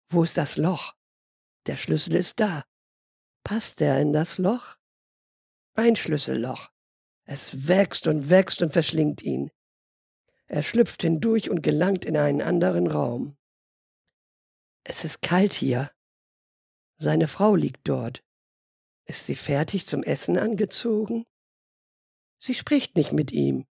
Wo 0.09 0.23
ist 0.23 0.37
das 0.37 0.57
Loch? 0.57 0.95
Der 1.66 1.76
Schlüssel 1.76 2.14
ist 2.14 2.40
da. 2.40 2.64
Passt 3.43 3.81
er 3.81 4.00
in 4.00 4.12
das 4.12 4.38
Loch? 4.38 4.76
Ein 5.75 5.97
Schlüsselloch. 5.97 6.71
Es 7.25 7.69
wächst 7.69 8.07
und 8.07 8.31
wächst 8.31 8.62
und 8.62 8.73
verschlingt 8.73 9.23
ihn. 9.23 9.50
Er 10.54 10.62
schlüpft 10.62 11.02
hindurch 11.02 11.50
und 11.50 11.64
gelangt 11.64 12.04
in 12.04 12.16
einen 12.16 12.40
anderen 12.40 12.87
Raum. 12.87 13.37
Es 14.84 15.04
ist 15.04 15.20
kalt 15.20 15.52
hier. 15.52 15.90
Seine 16.96 17.26
Frau 17.26 17.56
liegt 17.56 17.88
dort. 17.88 18.23
Ist 19.04 19.26
sie 19.26 19.34
fertig 19.34 19.88
zum 19.88 20.04
Essen 20.04 20.38
angezogen? 20.38 21.26
Sie 22.38 22.54
spricht 22.54 22.94
nicht 22.94 23.12
mit 23.12 23.32
ihm. 23.32 23.66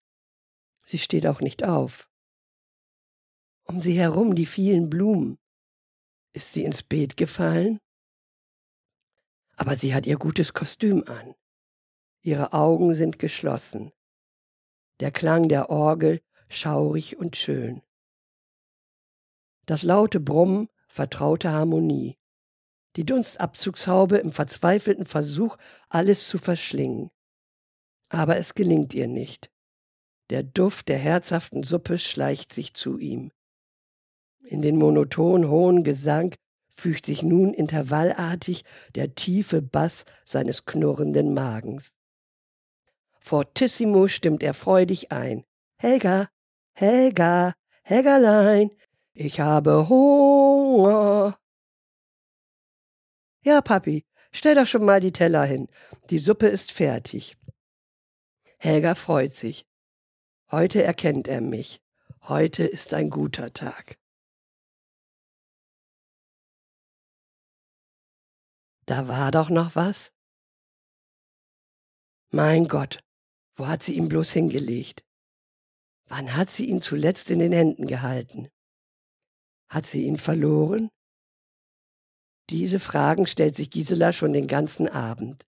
Sie 0.83 0.97
steht 0.97 1.25
auch 1.25 1.39
nicht 1.39 1.63
auf. 1.63 2.09
Um 3.63 3.81
sie 3.81 3.97
herum 3.97 4.35
die 4.35 4.45
vielen 4.45 4.89
Blumen. 4.89 5.39
Ist 6.33 6.51
sie 6.51 6.65
ins 6.65 6.83
Beet 6.83 7.15
gefallen? 7.15 7.79
Aber 9.55 9.77
sie 9.77 9.95
hat 9.95 10.05
ihr 10.05 10.17
gutes 10.17 10.51
Kostüm 10.51 11.05
an. 11.07 11.33
Ihre 12.23 12.51
Augen 12.51 12.93
sind 12.93 13.19
geschlossen. 13.19 13.93
Der 14.99 15.11
Klang 15.11 15.47
der 15.47 15.69
Orgel 15.69 16.21
schaurig 16.53 17.17
und 17.17 17.35
schön. 17.35 17.81
Das 19.65 19.83
laute 19.83 20.19
Brummen 20.19 20.69
vertraute 20.87 21.51
Harmonie. 21.51 22.17
Die 22.95 23.05
Dunstabzugshaube 23.05 24.17
im 24.17 24.31
verzweifelten 24.31 25.05
Versuch, 25.05 25.57
alles 25.89 26.27
zu 26.27 26.37
verschlingen. 26.37 27.09
Aber 28.09 28.37
es 28.37 28.53
gelingt 28.53 28.93
ihr 28.93 29.07
nicht. 29.07 29.51
Der 30.29 30.43
Duft 30.43 30.89
der 30.89 30.99
herzhaften 30.99 31.63
Suppe 31.63 31.97
schleicht 31.97 32.53
sich 32.53 32.73
zu 32.73 32.99
ihm. 32.99 33.31
In 34.43 34.61
den 34.61 34.77
monoton 34.77 35.49
hohen 35.49 35.83
Gesang 35.83 36.35
fügt 36.69 37.05
sich 37.05 37.23
nun 37.23 37.53
intervallartig 37.53 38.63
der 38.95 39.15
tiefe 39.15 39.61
Bass 39.61 40.05
seines 40.25 40.65
knurrenden 40.65 41.33
Magens. 41.33 41.93
Fortissimo 43.19 44.07
stimmt 44.07 44.43
er 44.43 44.53
freudig 44.53 45.11
ein. 45.11 45.45
Helga, 45.77 46.29
Helga, 46.75 47.53
Helgerlein, 47.83 48.71
ich 49.13 49.39
habe 49.39 49.87
Hunger. 49.89 51.37
Ja, 53.45 53.61
Papi, 53.61 54.05
stell 54.31 54.55
doch 54.55 54.65
schon 54.65 54.83
mal 54.83 54.99
die 54.99 55.11
Teller 55.11 55.45
hin. 55.45 55.67
Die 56.09 56.17
Suppe 56.17 56.47
ist 56.47 56.71
fertig. 56.71 57.37
Helga 58.57 58.95
freut 58.95 59.33
sich. 59.33 59.67
Heute 60.49 60.81
erkennt 60.83 61.27
er 61.27 61.41
mich. 61.41 61.79
Heute 62.21 62.63
ist 62.63 62.93
ein 62.93 63.11
guter 63.11 63.53
Tag. 63.53 63.99
Da 68.85 69.07
war 69.07 69.29
doch 69.31 69.49
noch 69.49 69.75
was? 69.75 70.11
Mein 72.31 72.67
Gott, 72.67 72.99
wo 73.55 73.67
hat 73.67 73.83
sie 73.83 73.93
ihn 73.93 74.09
bloß 74.09 74.31
hingelegt? 74.31 75.03
Wann 76.07 76.35
hat 76.35 76.49
sie 76.51 76.69
ihn 76.69 76.81
zuletzt 76.81 77.31
in 77.31 77.39
den 77.39 77.51
Händen 77.51 77.87
gehalten? 77.87 78.49
Hat 79.69 79.85
sie 79.85 80.05
ihn 80.05 80.17
verloren? 80.17 80.89
Diese 82.49 82.79
Fragen 82.79 83.25
stellt 83.25 83.55
sich 83.55 83.69
Gisela 83.69 84.13
schon 84.13 84.33
den 84.33 84.47
ganzen 84.47 84.87
Abend. 84.87 85.45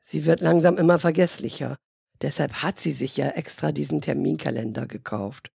Sie 0.00 0.24
wird 0.24 0.40
langsam 0.40 0.78
immer 0.78 0.98
vergesslicher, 0.98 1.76
deshalb 2.20 2.62
hat 2.62 2.78
sie 2.78 2.92
sich 2.92 3.16
ja 3.16 3.30
extra 3.30 3.72
diesen 3.72 4.00
Terminkalender 4.00 4.86
gekauft. 4.86 5.50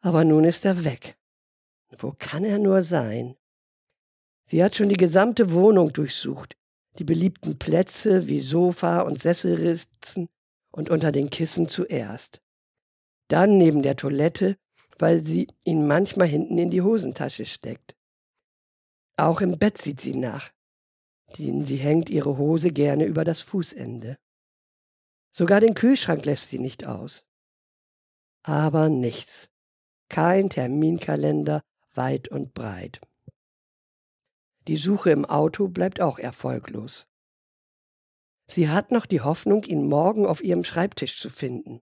Aber 0.00 0.24
nun 0.24 0.44
ist 0.44 0.64
er 0.64 0.84
weg. 0.84 1.16
Wo 1.98 2.14
kann 2.18 2.44
er 2.44 2.58
nur 2.58 2.82
sein? 2.82 3.36
Sie 4.46 4.62
hat 4.62 4.74
schon 4.74 4.88
die 4.88 4.96
gesamte 4.96 5.52
Wohnung 5.52 5.92
durchsucht, 5.92 6.56
die 6.98 7.04
beliebten 7.04 7.58
Plätze 7.58 8.26
wie 8.26 8.40
Sofa 8.40 9.02
und 9.02 9.18
Sesselritzen 9.18 10.28
und 10.70 10.90
unter 10.90 11.12
den 11.12 11.30
Kissen 11.30 11.68
zuerst. 11.68 12.40
Dann 13.28 13.58
neben 13.58 13.82
der 13.82 13.96
Toilette 13.96 14.56
weil 15.00 15.24
sie 15.24 15.48
ihn 15.64 15.86
manchmal 15.86 16.28
hinten 16.28 16.58
in 16.58 16.70
die 16.70 16.82
Hosentasche 16.82 17.46
steckt. 17.46 17.96
Auch 19.16 19.40
im 19.40 19.58
Bett 19.58 19.78
sieht 19.78 20.00
sie 20.00 20.14
nach, 20.14 20.50
denn 21.38 21.62
sie 21.62 21.76
hängt 21.76 22.10
ihre 22.10 22.36
Hose 22.36 22.70
gerne 22.70 23.04
über 23.04 23.24
das 23.24 23.40
Fußende. 23.40 24.18
Sogar 25.32 25.60
den 25.60 25.74
Kühlschrank 25.74 26.24
lässt 26.24 26.50
sie 26.50 26.58
nicht 26.58 26.86
aus. 26.86 27.24
Aber 28.42 28.88
nichts. 28.88 29.50
Kein 30.08 30.50
Terminkalender 30.50 31.62
weit 31.94 32.28
und 32.28 32.52
breit. 32.52 33.00
Die 34.66 34.76
Suche 34.76 35.10
im 35.10 35.24
Auto 35.24 35.68
bleibt 35.68 36.00
auch 36.00 36.18
erfolglos. 36.18 37.06
Sie 38.50 38.68
hat 38.68 38.90
noch 38.90 39.06
die 39.06 39.20
Hoffnung, 39.20 39.62
ihn 39.62 39.86
morgen 39.86 40.26
auf 40.26 40.42
ihrem 40.42 40.64
Schreibtisch 40.64 41.20
zu 41.20 41.30
finden. 41.30 41.80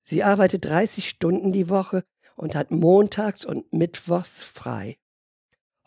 Sie 0.00 0.22
arbeitet 0.22 0.64
30 0.64 1.08
Stunden 1.08 1.52
die 1.52 1.68
Woche 1.68 2.04
und 2.36 2.54
hat 2.54 2.70
montags 2.70 3.44
und 3.44 3.72
mittwochs 3.72 4.44
frei. 4.44 4.96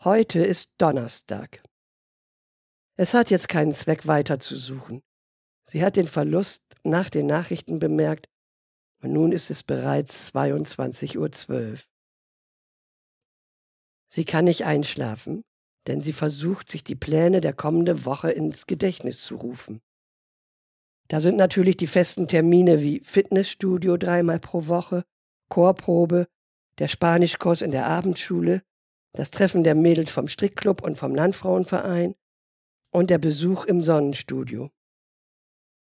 Heute 0.04 0.40
ist 0.40 0.72
Donnerstag. 0.76 1.62
Es 2.96 3.14
hat 3.14 3.30
jetzt 3.30 3.48
keinen 3.48 3.72
Zweck 3.72 4.06
weiter 4.06 4.38
zu 4.38 4.54
suchen. 4.54 5.02
Sie 5.64 5.82
hat 5.82 5.96
den 5.96 6.08
Verlust 6.08 6.62
nach 6.82 7.08
den 7.08 7.24
Nachrichten 7.24 7.78
bemerkt 7.78 8.28
und 9.00 9.14
nun 9.14 9.32
ist 9.32 9.48
es 9.48 9.62
bereits 9.62 10.34
22.12 10.34 11.48
Uhr. 11.48 11.78
Sie 14.08 14.26
kann 14.26 14.44
nicht 14.44 14.66
einschlafen, 14.66 15.42
denn 15.90 16.00
sie 16.00 16.12
versucht, 16.12 16.70
sich 16.70 16.84
die 16.84 16.94
Pläne 16.94 17.40
der 17.40 17.52
kommenden 17.52 18.04
Woche 18.04 18.30
ins 18.30 18.68
Gedächtnis 18.68 19.22
zu 19.22 19.34
rufen. 19.34 19.80
Da 21.08 21.20
sind 21.20 21.36
natürlich 21.36 21.76
die 21.76 21.88
festen 21.88 22.28
Termine 22.28 22.80
wie 22.80 23.00
Fitnessstudio 23.00 23.96
dreimal 23.96 24.38
pro 24.38 24.68
Woche, 24.68 25.04
Chorprobe, 25.48 26.28
der 26.78 26.86
Spanischkurs 26.86 27.60
in 27.62 27.72
der 27.72 27.86
Abendschule, 27.86 28.62
das 29.14 29.32
Treffen 29.32 29.64
der 29.64 29.74
Mädels 29.74 30.12
vom 30.12 30.28
Strickclub 30.28 30.80
und 30.80 30.96
vom 30.96 31.12
Landfrauenverein 31.12 32.14
und 32.92 33.10
der 33.10 33.18
Besuch 33.18 33.64
im 33.64 33.82
Sonnenstudio. 33.82 34.70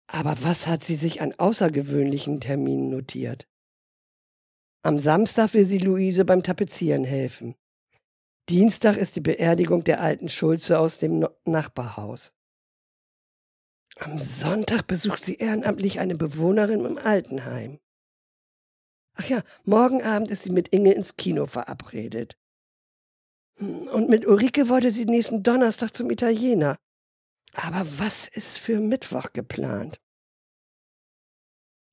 Aber 0.07 0.41
was 0.41 0.67
hat 0.67 0.85
sie 0.85 0.95
sich 0.95 1.21
an 1.21 1.33
außergewöhnlichen 1.37 2.39
Terminen 2.39 2.89
notiert? 2.89 3.45
Am 4.83 4.99
Samstag 4.99 5.53
will 5.53 5.65
sie 5.65 5.79
Luise 5.79 6.23
beim 6.23 6.43
Tapezieren 6.43 7.03
helfen. 7.03 7.55
Dienstag 8.51 8.97
ist 8.97 9.15
die 9.15 9.21
Beerdigung 9.21 9.85
der 9.85 10.01
alten 10.01 10.27
Schulze 10.27 10.77
aus 10.77 10.97
dem 10.97 11.25
Nachbarhaus. 11.45 12.33
Am 13.95 14.19
Sonntag 14.19 14.87
besucht 14.87 15.23
sie 15.23 15.35
ehrenamtlich 15.35 16.01
eine 16.01 16.15
Bewohnerin 16.15 16.83
im 16.83 16.97
Altenheim. 16.97 17.79
Ach 19.13 19.29
ja, 19.29 19.41
morgen 19.63 20.03
Abend 20.03 20.29
ist 20.31 20.43
sie 20.43 20.49
mit 20.49 20.67
Inge 20.67 20.91
ins 20.91 21.15
Kino 21.15 21.45
verabredet. 21.45 22.37
Und 23.57 24.09
mit 24.09 24.27
Ulrike 24.27 24.67
wollte 24.67 24.91
sie 24.91 25.05
nächsten 25.05 25.43
Donnerstag 25.43 25.95
zum 25.95 26.11
Italiener. 26.11 26.77
Aber 27.53 27.85
was 27.99 28.27
ist 28.27 28.57
für 28.57 28.81
Mittwoch 28.81 29.31
geplant? 29.31 30.01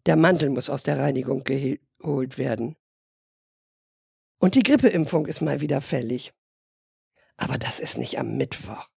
Der 0.06 0.16
Mantel 0.16 0.50
muss 0.50 0.70
aus 0.70 0.82
der 0.82 0.98
Reinigung 0.98 1.44
geholt 1.44 2.36
werden. 2.36 2.74
Und 4.40 4.56
die 4.56 4.64
Grippeimpfung 4.64 5.26
ist 5.26 5.40
mal 5.40 5.60
wieder 5.60 5.80
fällig. 5.80 6.32
Aber 7.38 7.56
das 7.56 7.80
ist 7.80 7.96
nicht 7.96 8.18
am 8.18 8.36
Mittwoch. 8.36 8.90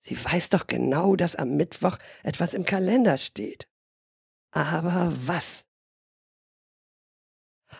Sie 0.00 0.22
weiß 0.22 0.50
doch 0.50 0.66
genau, 0.66 1.16
dass 1.16 1.34
am 1.34 1.56
Mittwoch 1.56 1.98
etwas 2.22 2.54
im 2.54 2.64
Kalender 2.64 3.18
steht. 3.18 3.68
Aber 4.50 5.12
was? 5.26 5.66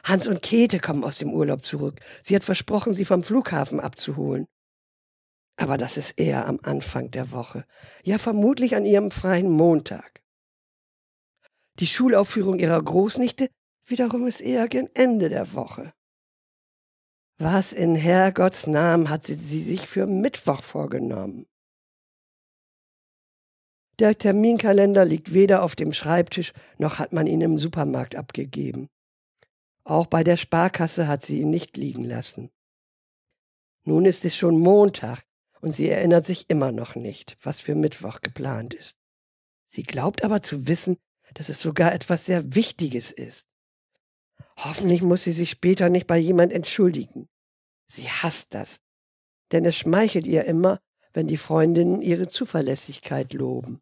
Hans 0.05 0.27
und 0.27 0.43
Käthe 0.43 0.81
kommen 0.81 1.05
aus 1.05 1.19
dem 1.19 1.33
Urlaub 1.33 1.65
zurück. 1.65 2.01
Sie 2.23 2.35
hat 2.35 2.45
versprochen, 2.45 2.95
sie 2.95 3.05
vom 3.05 3.23
Flughafen 3.23 3.79
abzuholen. 3.79 4.47
Aber 5.57 5.77
das 5.77 5.97
ist 5.97 6.19
eher 6.19 6.47
am 6.47 6.59
Anfang 6.63 7.11
der 7.11 7.31
Woche. 7.31 7.67
Ja, 8.03 8.19
vermutlich 8.19 8.75
an 8.75 8.87
ihrem 8.87 9.11
freien 9.11 9.51
Montag. 9.51 10.23
Die 11.79 11.87
Schulaufführung 11.87 12.59
ihrer 12.59 12.83
Großnichte 12.83 13.51
wiederum 13.85 14.27
ist 14.27 14.41
eher 14.41 14.69
gegen 14.69 14.89
Ende 14.95 15.29
der 15.29 15.53
Woche. 15.53 15.93
Was 17.39 17.73
in 17.73 17.95
Herrgotts 17.95 18.67
Namen 18.67 19.09
hat 19.11 19.27
sie, 19.27 19.35
sich 19.35 19.89
für 19.89 20.07
Mittwoch 20.07 20.63
vorgenommen? 20.63 21.47
Der 23.99 24.17
Terminkalender 24.17 25.05
liegt 25.05 25.33
weder 25.33 25.63
auf 25.63 25.77
dem 25.77 25.93
Schreibtisch, 25.93 26.53
noch 26.79 26.99
hat 26.99 27.13
man 27.13 27.27
ihn 27.27 27.41
im 27.41 27.59
Supermarkt 27.59 28.17
abgegeben. 28.17 28.89
Auch 29.85 30.07
bei 30.07 30.25
der 30.25 30.37
Sparkasse 30.37 31.09
hat 31.09 31.25
sie 31.25 31.41
ihn 31.41 31.51
nicht 31.51 31.77
liegen 31.77 32.05
lassen. 32.05 32.51
Nun 33.85 34.05
ist 34.05 34.25
es 34.25 34.37
schon 34.37 34.59
Montag 34.59 35.23
und 35.61 35.73
sie 35.73 35.89
erinnert 35.89 36.27
sich 36.27 36.49
immer 36.49 36.73
noch 36.73 36.95
nicht, 36.95 37.37
was 37.43 37.61
für 37.61 37.75
Mittwoch 37.75 38.21
geplant 38.21 38.75
ist. 38.75 38.97
Sie 39.69 39.83
glaubt 39.83 40.25
aber 40.25 40.43
zu 40.43 40.69
wissen, 40.69 40.99
dass 41.35 41.49
es 41.49 41.61
sogar 41.61 41.93
etwas 41.93 42.27
sehr 42.27 42.55
Wichtiges 42.55 43.11
ist. 43.11 43.47
Hoffentlich 44.57 45.03
muss 45.03 45.23
sie 45.23 45.33
sich 45.33 45.51
später 45.51 45.89
nicht 45.89 46.07
bei 46.07 46.19
jemand 46.19 46.53
entschuldigen. 46.53 47.29
Sie 47.87 48.09
hasst 48.09 48.55
das, 48.55 48.81
denn 49.51 49.65
es 49.65 49.77
schmeichelt 49.77 50.27
ihr 50.27 50.45
immer, 50.45 50.81
wenn 51.13 51.27
die 51.27 51.37
Freundinnen 51.37 52.01
ihre 52.03 52.29
Zuverlässigkeit 52.29 53.33
loben. 53.33 53.81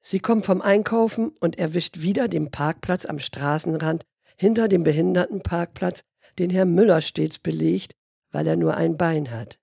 Sie 0.00 0.20
kommt 0.20 0.44
vom 0.44 0.60
Einkaufen 0.60 1.30
und 1.40 1.58
erwischt 1.58 2.02
wieder 2.02 2.28
den 2.28 2.50
Parkplatz 2.50 3.06
am 3.06 3.18
Straßenrand 3.18 4.04
hinter 4.36 4.68
dem 4.68 4.82
Behindertenparkplatz, 4.84 6.04
den 6.38 6.50
Herr 6.50 6.66
Müller 6.66 7.00
stets 7.00 7.38
belegt, 7.38 7.94
weil 8.30 8.46
er 8.46 8.56
nur 8.56 8.74
ein 8.74 8.96
Bein 8.96 9.30
hat. 9.30 9.58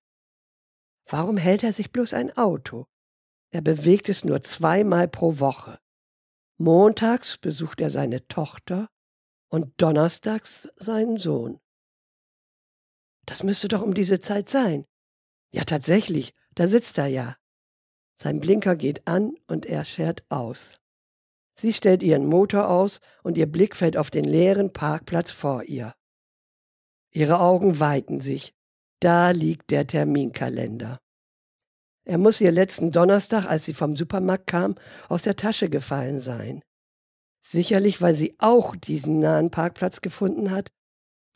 Warum 1.06 1.38
hält 1.38 1.64
er 1.64 1.74
sich 1.74 1.92
bloß 1.92 2.14
ein 2.14 2.36
Auto? 2.38 2.88
Er 3.52 3.62
bewegt 3.62 4.10
es 4.10 4.24
nur 4.24 4.42
zweimal 4.42 5.08
pro 5.08 5.40
Woche. 5.40 5.80
Montags 6.62 7.38
besucht 7.38 7.82
er 7.82 7.90
seine 7.90 8.28
Tochter 8.28 8.90
und 9.50 9.74
donnerstags 9.82 10.72
seinen 10.76 11.18
Sohn. 11.18 11.60
Das 13.26 13.44
müsste 13.44 13.68
doch 13.68 13.82
um 13.82 13.94
diese 13.94 14.20
Zeit 14.20 14.48
sein. 14.48 14.86
Ja, 15.52 15.64
tatsächlich, 15.64 16.34
da 16.54 16.68
sitzt 16.68 16.98
er 16.98 17.08
ja. 17.08 17.36
Sein 18.16 18.40
Blinker 18.40 18.76
geht 18.76 19.08
an 19.08 19.36
und 19.48 19.66
er 19.66 19.86
schert 19.86 20.24
aus. 20.30 20.78
Sie 21.56 21.74
stellt 21.74 22.04
ihren 22.04 22.28
Motor 22.28 22.70
aus 22.70 23.00
und 23.24 23.38
ihr 23.38 23.52
Blick 23.52 23.76
fällt 23.76 23.98
auf 23.98 24.12
den 24.12 24.26
leeren 24.26 24.72
Parkplatz 24.72 25.32
vor 25.32 25.64
ihr. 25.64 25.96
Ihre 27.12 27.40
Augen 27.40 27.80
weiten 27.80 28.22
sich. 28.22 28.54
Da 29.00 29.32
liegt 29.32 29.72
der 29.72 29.88
Terminkalender. 29.88 31.02
Er 32.04 32.18
muss 32.18 32.42
ihr 32.42 32.52
letzten 32.52 32.92
Donnerstag, 32.92 33.46
als 33.46 33.66
sie 33.66 33.74
vom 33.74 33.96
Supermarkt 33.96 34.48
kam, 34.48 34.76
aus 35.08 35.22
der 35.22 35.36
Tasche 35.36 35.70
gefallen 35.70 36.20
sein. 36.20 36.62
Sicherlich, 37.42 38.02
weil 38.02 38.16
sie 38.16 38.36
auch 38.40 38.76
diesen 38.76 39.20
nahen 39.20 39.52
Parkplatz 39.52 40.02
gefunden 40.02 40.52
hat, 40.52 40.70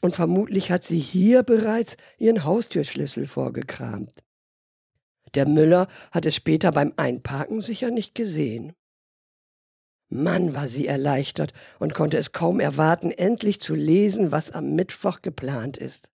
und 0.02 0.16
vermutlich 0.16 0.72
hat 0.72 0.84
sie 0.84 1.00
hier 1.00 1.44
bereits 1.44 1.98
ihren 2.18 2.44
Haustürschlüssel 2.44 3.28
vorgekramt. 3.28 4.24
Der 5.34 5.48
Müller 5.48 5.88
hat 6.12 6.26
es 6.26 6.36
später 6.36 6.72
beim 6.72 6.94
Einparken 6.96 7.62
sicher 7.62 7.92
nicht 7.92 8.14
gesehen. 8.14 8.74
Mann, 10.10 10.54
war 10.54 10.68
sie 10.68 10.88
erleichtert 10.88 11.54
und 11.80 11.94
konnte 11.94 12.18
es 12.18 12.32
kaum 12.32 12.60
erwarten, 12.60 13.12
endlich 13.12 13.60
zu 13.60 13.74
lesen, 13.74 14.32
was 14.32 14.52
am 14.52 14.76
Mittwoch 14.76 15.22
geplant 15.22 15.78
ist. 15.78 16.10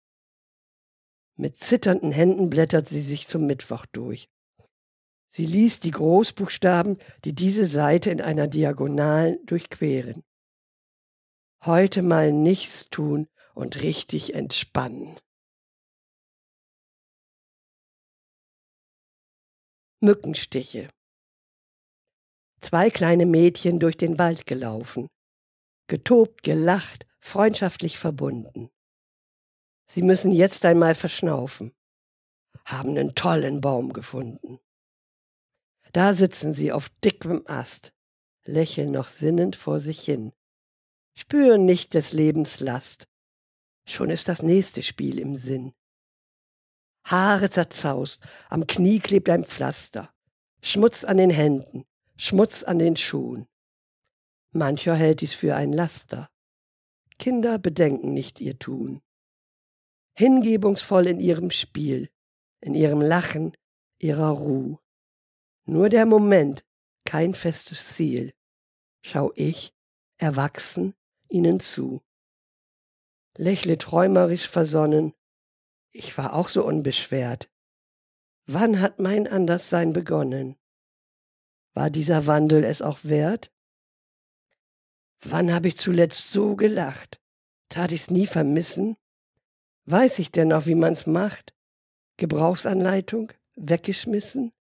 Mit 1.37 1.59
zitternden 1.59 2.13
Händen 2.13 2.51
blättert 2.51 2.89
sie 2.89 3.01
sich 3.01 3.27
zum 3.27 3.47
Mittwoch 3.47 3.87
durch. 3.87 4.29
Sie 5.33 5.47
liest 5.47 5.85
die 5.85 5.93
Großbuchstaben, 5.93 6.99
die 7.25 7.35
diese 7.35 7.65
Seite 7.65 8.11
in 8.11 8.21
einer 8.21 8.49
Diagonalen 8.49 9.39
durchqueren. 9.47 10.25
Heute 11.65 12.03
mal 12.03 12.33
nichts 12.33 12.91
tun 12.91 13.29
und 13.55 13.81
richtig 13.83 14.35
entspannen. 14.35 15.17
Mückenstiche. 20.01 20.89
Zwei 22.61 22.91
kleine 22.91 23.25
Mädchen 23.25 23.79
durch 23.79 23.97
den 23.97 24.19
Wald 24.19 24.47
gelaufen, 24.47 25.07
getobt, 25.87 26.43
gelacht, 26.43 27.07
freundschaftlich 27.21 27.99
verbunden. 27.99 28.69
Sie 29.87 30.03
müssen 30.03 30.33
jetzt 30.33 30.65
einmal 30.65 30.97
verschnaufen, 30.97 31.73
haben 32.65 32.91
einen 32.91 33.15
tollen 33.15 33.61
Baum 33.61 33.93
gefunden. 33.93 34.59
Da 35.93 36.15
sitzen 36.15 36.53
sie 36.53 36.73
auf 36.73 36.89
dickem 37.05 37.43
Ast, 37.47 37.93
lächeln 38.45 38.93
noch 38.93 39.09
sinnend 39.09 39.57
vor 39.57 39.81
sich 39.81 40.01
hin, 40.01 40.33
spüren 41.15 41.67
nicht 41.67 41.95
des 41.95 42.13
Lebens 42.13 42.61
Last. 42.61 43.09
Schon 43.87 44.11
ist 44.11 44.29
das 44.29 44.43
nächste 44.43 44.83
Spiel 44.83 45.19
im 45.19 45.35
Sinn. 45.35 45.73
Haare 47.05 47.51
zerzaust, 47.51 48.23
am 48.49 48.67
Knie 48.67 49.01
klebt 49.01 49.29
ein 49.31 49.45
Pflaster, 49.45 50.13
Schmutz 50.63 51.03
an 51.03 51.17
den 51.17 51.31
Händen, 51.31 51.85
Schmutz 52.17 52.63
an 52.63 52.79
den 52.79 52.97
Schuhen. 52.97 53.49
Mancher 54.53 54.95
hält 54.95 55.21
dies 55.21 55.35
für 55.35 55.57
ein 55.57 55.73
Laster. 55.73 56.29
Kinder 57.19 57.59
bedenken 57.59 58.15
nicht 58.15 58.41
ihr 58.41 58.59
Tun. 58.59 59.01
Hingebungsvoll 60.15 61.07
in 61.07 61.21
ihrem 61.21 61.51
Spiel, 61.51 62.11
in 62.61 62.75
ihrem 62.75 63.01
Lachen, 63.01 63.53
ihrer 63.99 64.31
Ruh. 64.31 64.79
Nur 65.65 65.89
der 65.89 66.07
Moment, 66.07 66.65
kein 67.05 67.35
festes 67.35 67.95
Ziel. 67.95 68.33
Schau 69.03 69.33
ich, 69.35 69.75
erwachsen, 70.19 70.95
ihnen 71.29 71.61
zu. 71.61 72.03
Lächle 73.37 73.79
träumerisch 73.79 74.49
versonnen. 74.49 75.15
Ich 75.93 76.17
war 76.19 76.35
auch 76.35 76.49
so 76.49 76.65
unbeschwert. 76.65 77.51
Wann 78.47 78.81
hat 78.81 78.99
mein 78.99 79.27
Anderssein 79.27 79.93
begonnen? 79.93 80.57
War 81.73 81.91
dieser 81.91 82.27
Wandel 82.27 82.65
es 82.65 82.83
auch 82.83 82.99
wert? 83.05 83.53
Wann 85.23 85.53
habe 85.53 85.69
ich 85.69 85.77
zuletzt 85.77 86.33
so 86.33 86.57
gelacht? 86.57 87.21
Tat 87.69 87.93
ich's 87.93 88.11
nie 88.11 88.27
vermissen? 88.27 88.97
Weiß 89.85 90.19
ich 90.19 90.33
denn 90.33 90.49
noch, 90.49 90.67
wie 90.67 90.75
man's 90.75 91.07
macht? 91.07 91.55
Gebrauchsanleitung? 92.17 93.33
Weggeschmissen? 93.57 94.53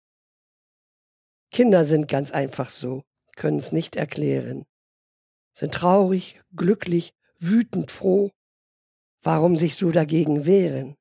Kinder 1.51 1.83
sind 1.85 2.07
ganz 2.07 2.31
einfach 2.31 2.69
so, 2.69 3.03
können's 3.35 3.71
nicht 3.71 3.95
erklären. 3.95 4.65
Sind 5.53 5.73
traurig, 5.73 6.41
glücklich, 6.55 7.13
wütend, 7.39 7.91
froh. 7.91 8.31
Warum 9.21 9.57
sich 9.57 9.75
so 9.75 9.91
dagegen 9.91 10.45
wehren? 10.45 10.95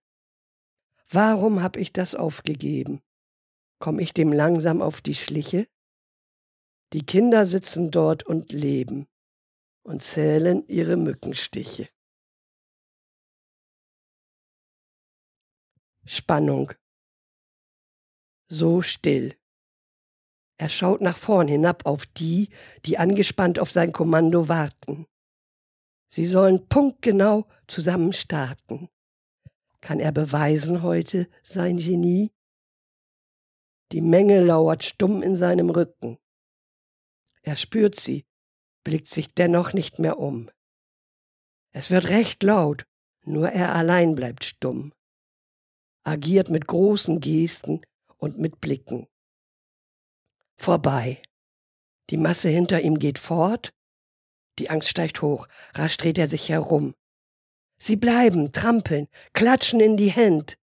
Warum 1.11 1.63
hab 1.63 1.77
ich 1.77 1.93
das 1.93 2.15
aufgegeben? 2.15 3.01
Komm 3.79 3.99
ich 3.99 4.13
dem 4.13 4.33
langsam 4.33 4.83
auf 4.83 5.01
die 5.01 5.15
Schliche? 5.15 5.69
Die 6.93 7.05
Kinder 7.05 7.47
sitzen 7.47 7.91
dort 7.91 8.25
und 8.25 8.53
leben 8.53 9.07
und 9.83 10.03
zählen 10.03 10.67
ihre 10.67 10.97
Mückenstiche. 10.97 11.89
Spannung. 16.05 16.73
So 18.49 18.81
still. 18.81 19.37
Er 20.61 20.69
schaut 20.69 21.01
nach 21.01 21.17
vorn 21.17 21.47
hinab 21.47 21.87
auf 21.87 22.05
die, 22.07 22.51
die 22.85 22.99
angespannt 22.99 23.61
auf 23.61 23.71
sein 23.71 23.93
Kommando 23.93 24.49
warten. 24.49 25.07
Sie 26.09 26.27
sollen 26.27 26.69
punktgenau 26.69 27.47
zusammen 27.69 28.13
starten. 28.13 28.89
Kann 29.81 30.01
er 30.01 30.11
beweisen 30.11 30.83
heute 30.83 31.29
sein 31.45 31.77
Genie? 31.77 32.33
Die 33.93 34.01
Menge 34.01 34.43
lauert 34.43 34.83
stumm 34.83 35.23
in 35.23 35.37
seinem 35.37 35.71
Rücken. 35.71 36.19
Er 37.43 37.57
spürt 37.57 37.99
sie, 37.99 38.27
blickt 38.83 39.09
sich 39.09 39.33
dennoch 39.35 39.73
nicht 39.73 40.01
mehr 40.01 40.19
um. 40.19 40.51
Es 41.71 41.91
wird 41.91 42.09
recht 42.09 42.43
laut, 42.43 42.85
nur 43.23 43.51
er 43.51 43.77
allein 43.77 44.17
bleibt 44.17 44.45
stumm, 44.45 44.93
agiert 46.03 46.51
mit 46.51 46.67
großen 46.67 47.21
Gesten 47.21 47.83
und 48.17 48.39
mit 48.39 48.61
Blicken 48.61 49.07
vorbei. 50.59 51.23
Die 52.11 52.17
Masse 52.17 52.49
hinter 52.49 52.83
ihm 52.83 52.99
geht 52.99 53.19
fort. 53.19 53.73
Die 54.59 54.71
Angst 54.71 54.89
steigt 54.89 55.23
hoch. 55.23 55.47
Rasch 55.75 55.97
dreht 55.97 56.19
er 56.19 56.29
sich 56.29 56.49
herum. 56.49 56.95
Sie 57.79 57.97
bleiben, 57.97 58.53
trampeln, 58.53 59.07
klatschen 59.33 59.81
in 59.81 59.97
die 59.97 60.11
Hände. 60.11 60.55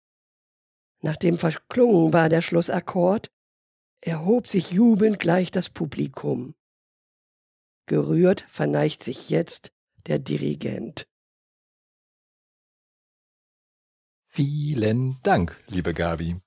Nachdem 1.01 1.37
verklungen 1.37 2.13
war 2.13 2.29
der 2.29 2.41
Schlussakkord, 2.41 3.31
erhob 4.01 4.47
sich 4.47 4.71
jubelnd 4.71 5.19
gleich 5.19 5.51
das 5.51 5.69
Publikum. 5.69 6.55
Gerührt 7.85 8.45
verneigt 8.47 9.03
sich 9.03 9.29
jetzt 9.29 9.71
der 10.07 10.19
Dirigent. 10.19 11.07
Vielen 14.27 15.21
Dank, 15.23 15.55
liebe 15.67 15.93
Gabi. 15.93 16.41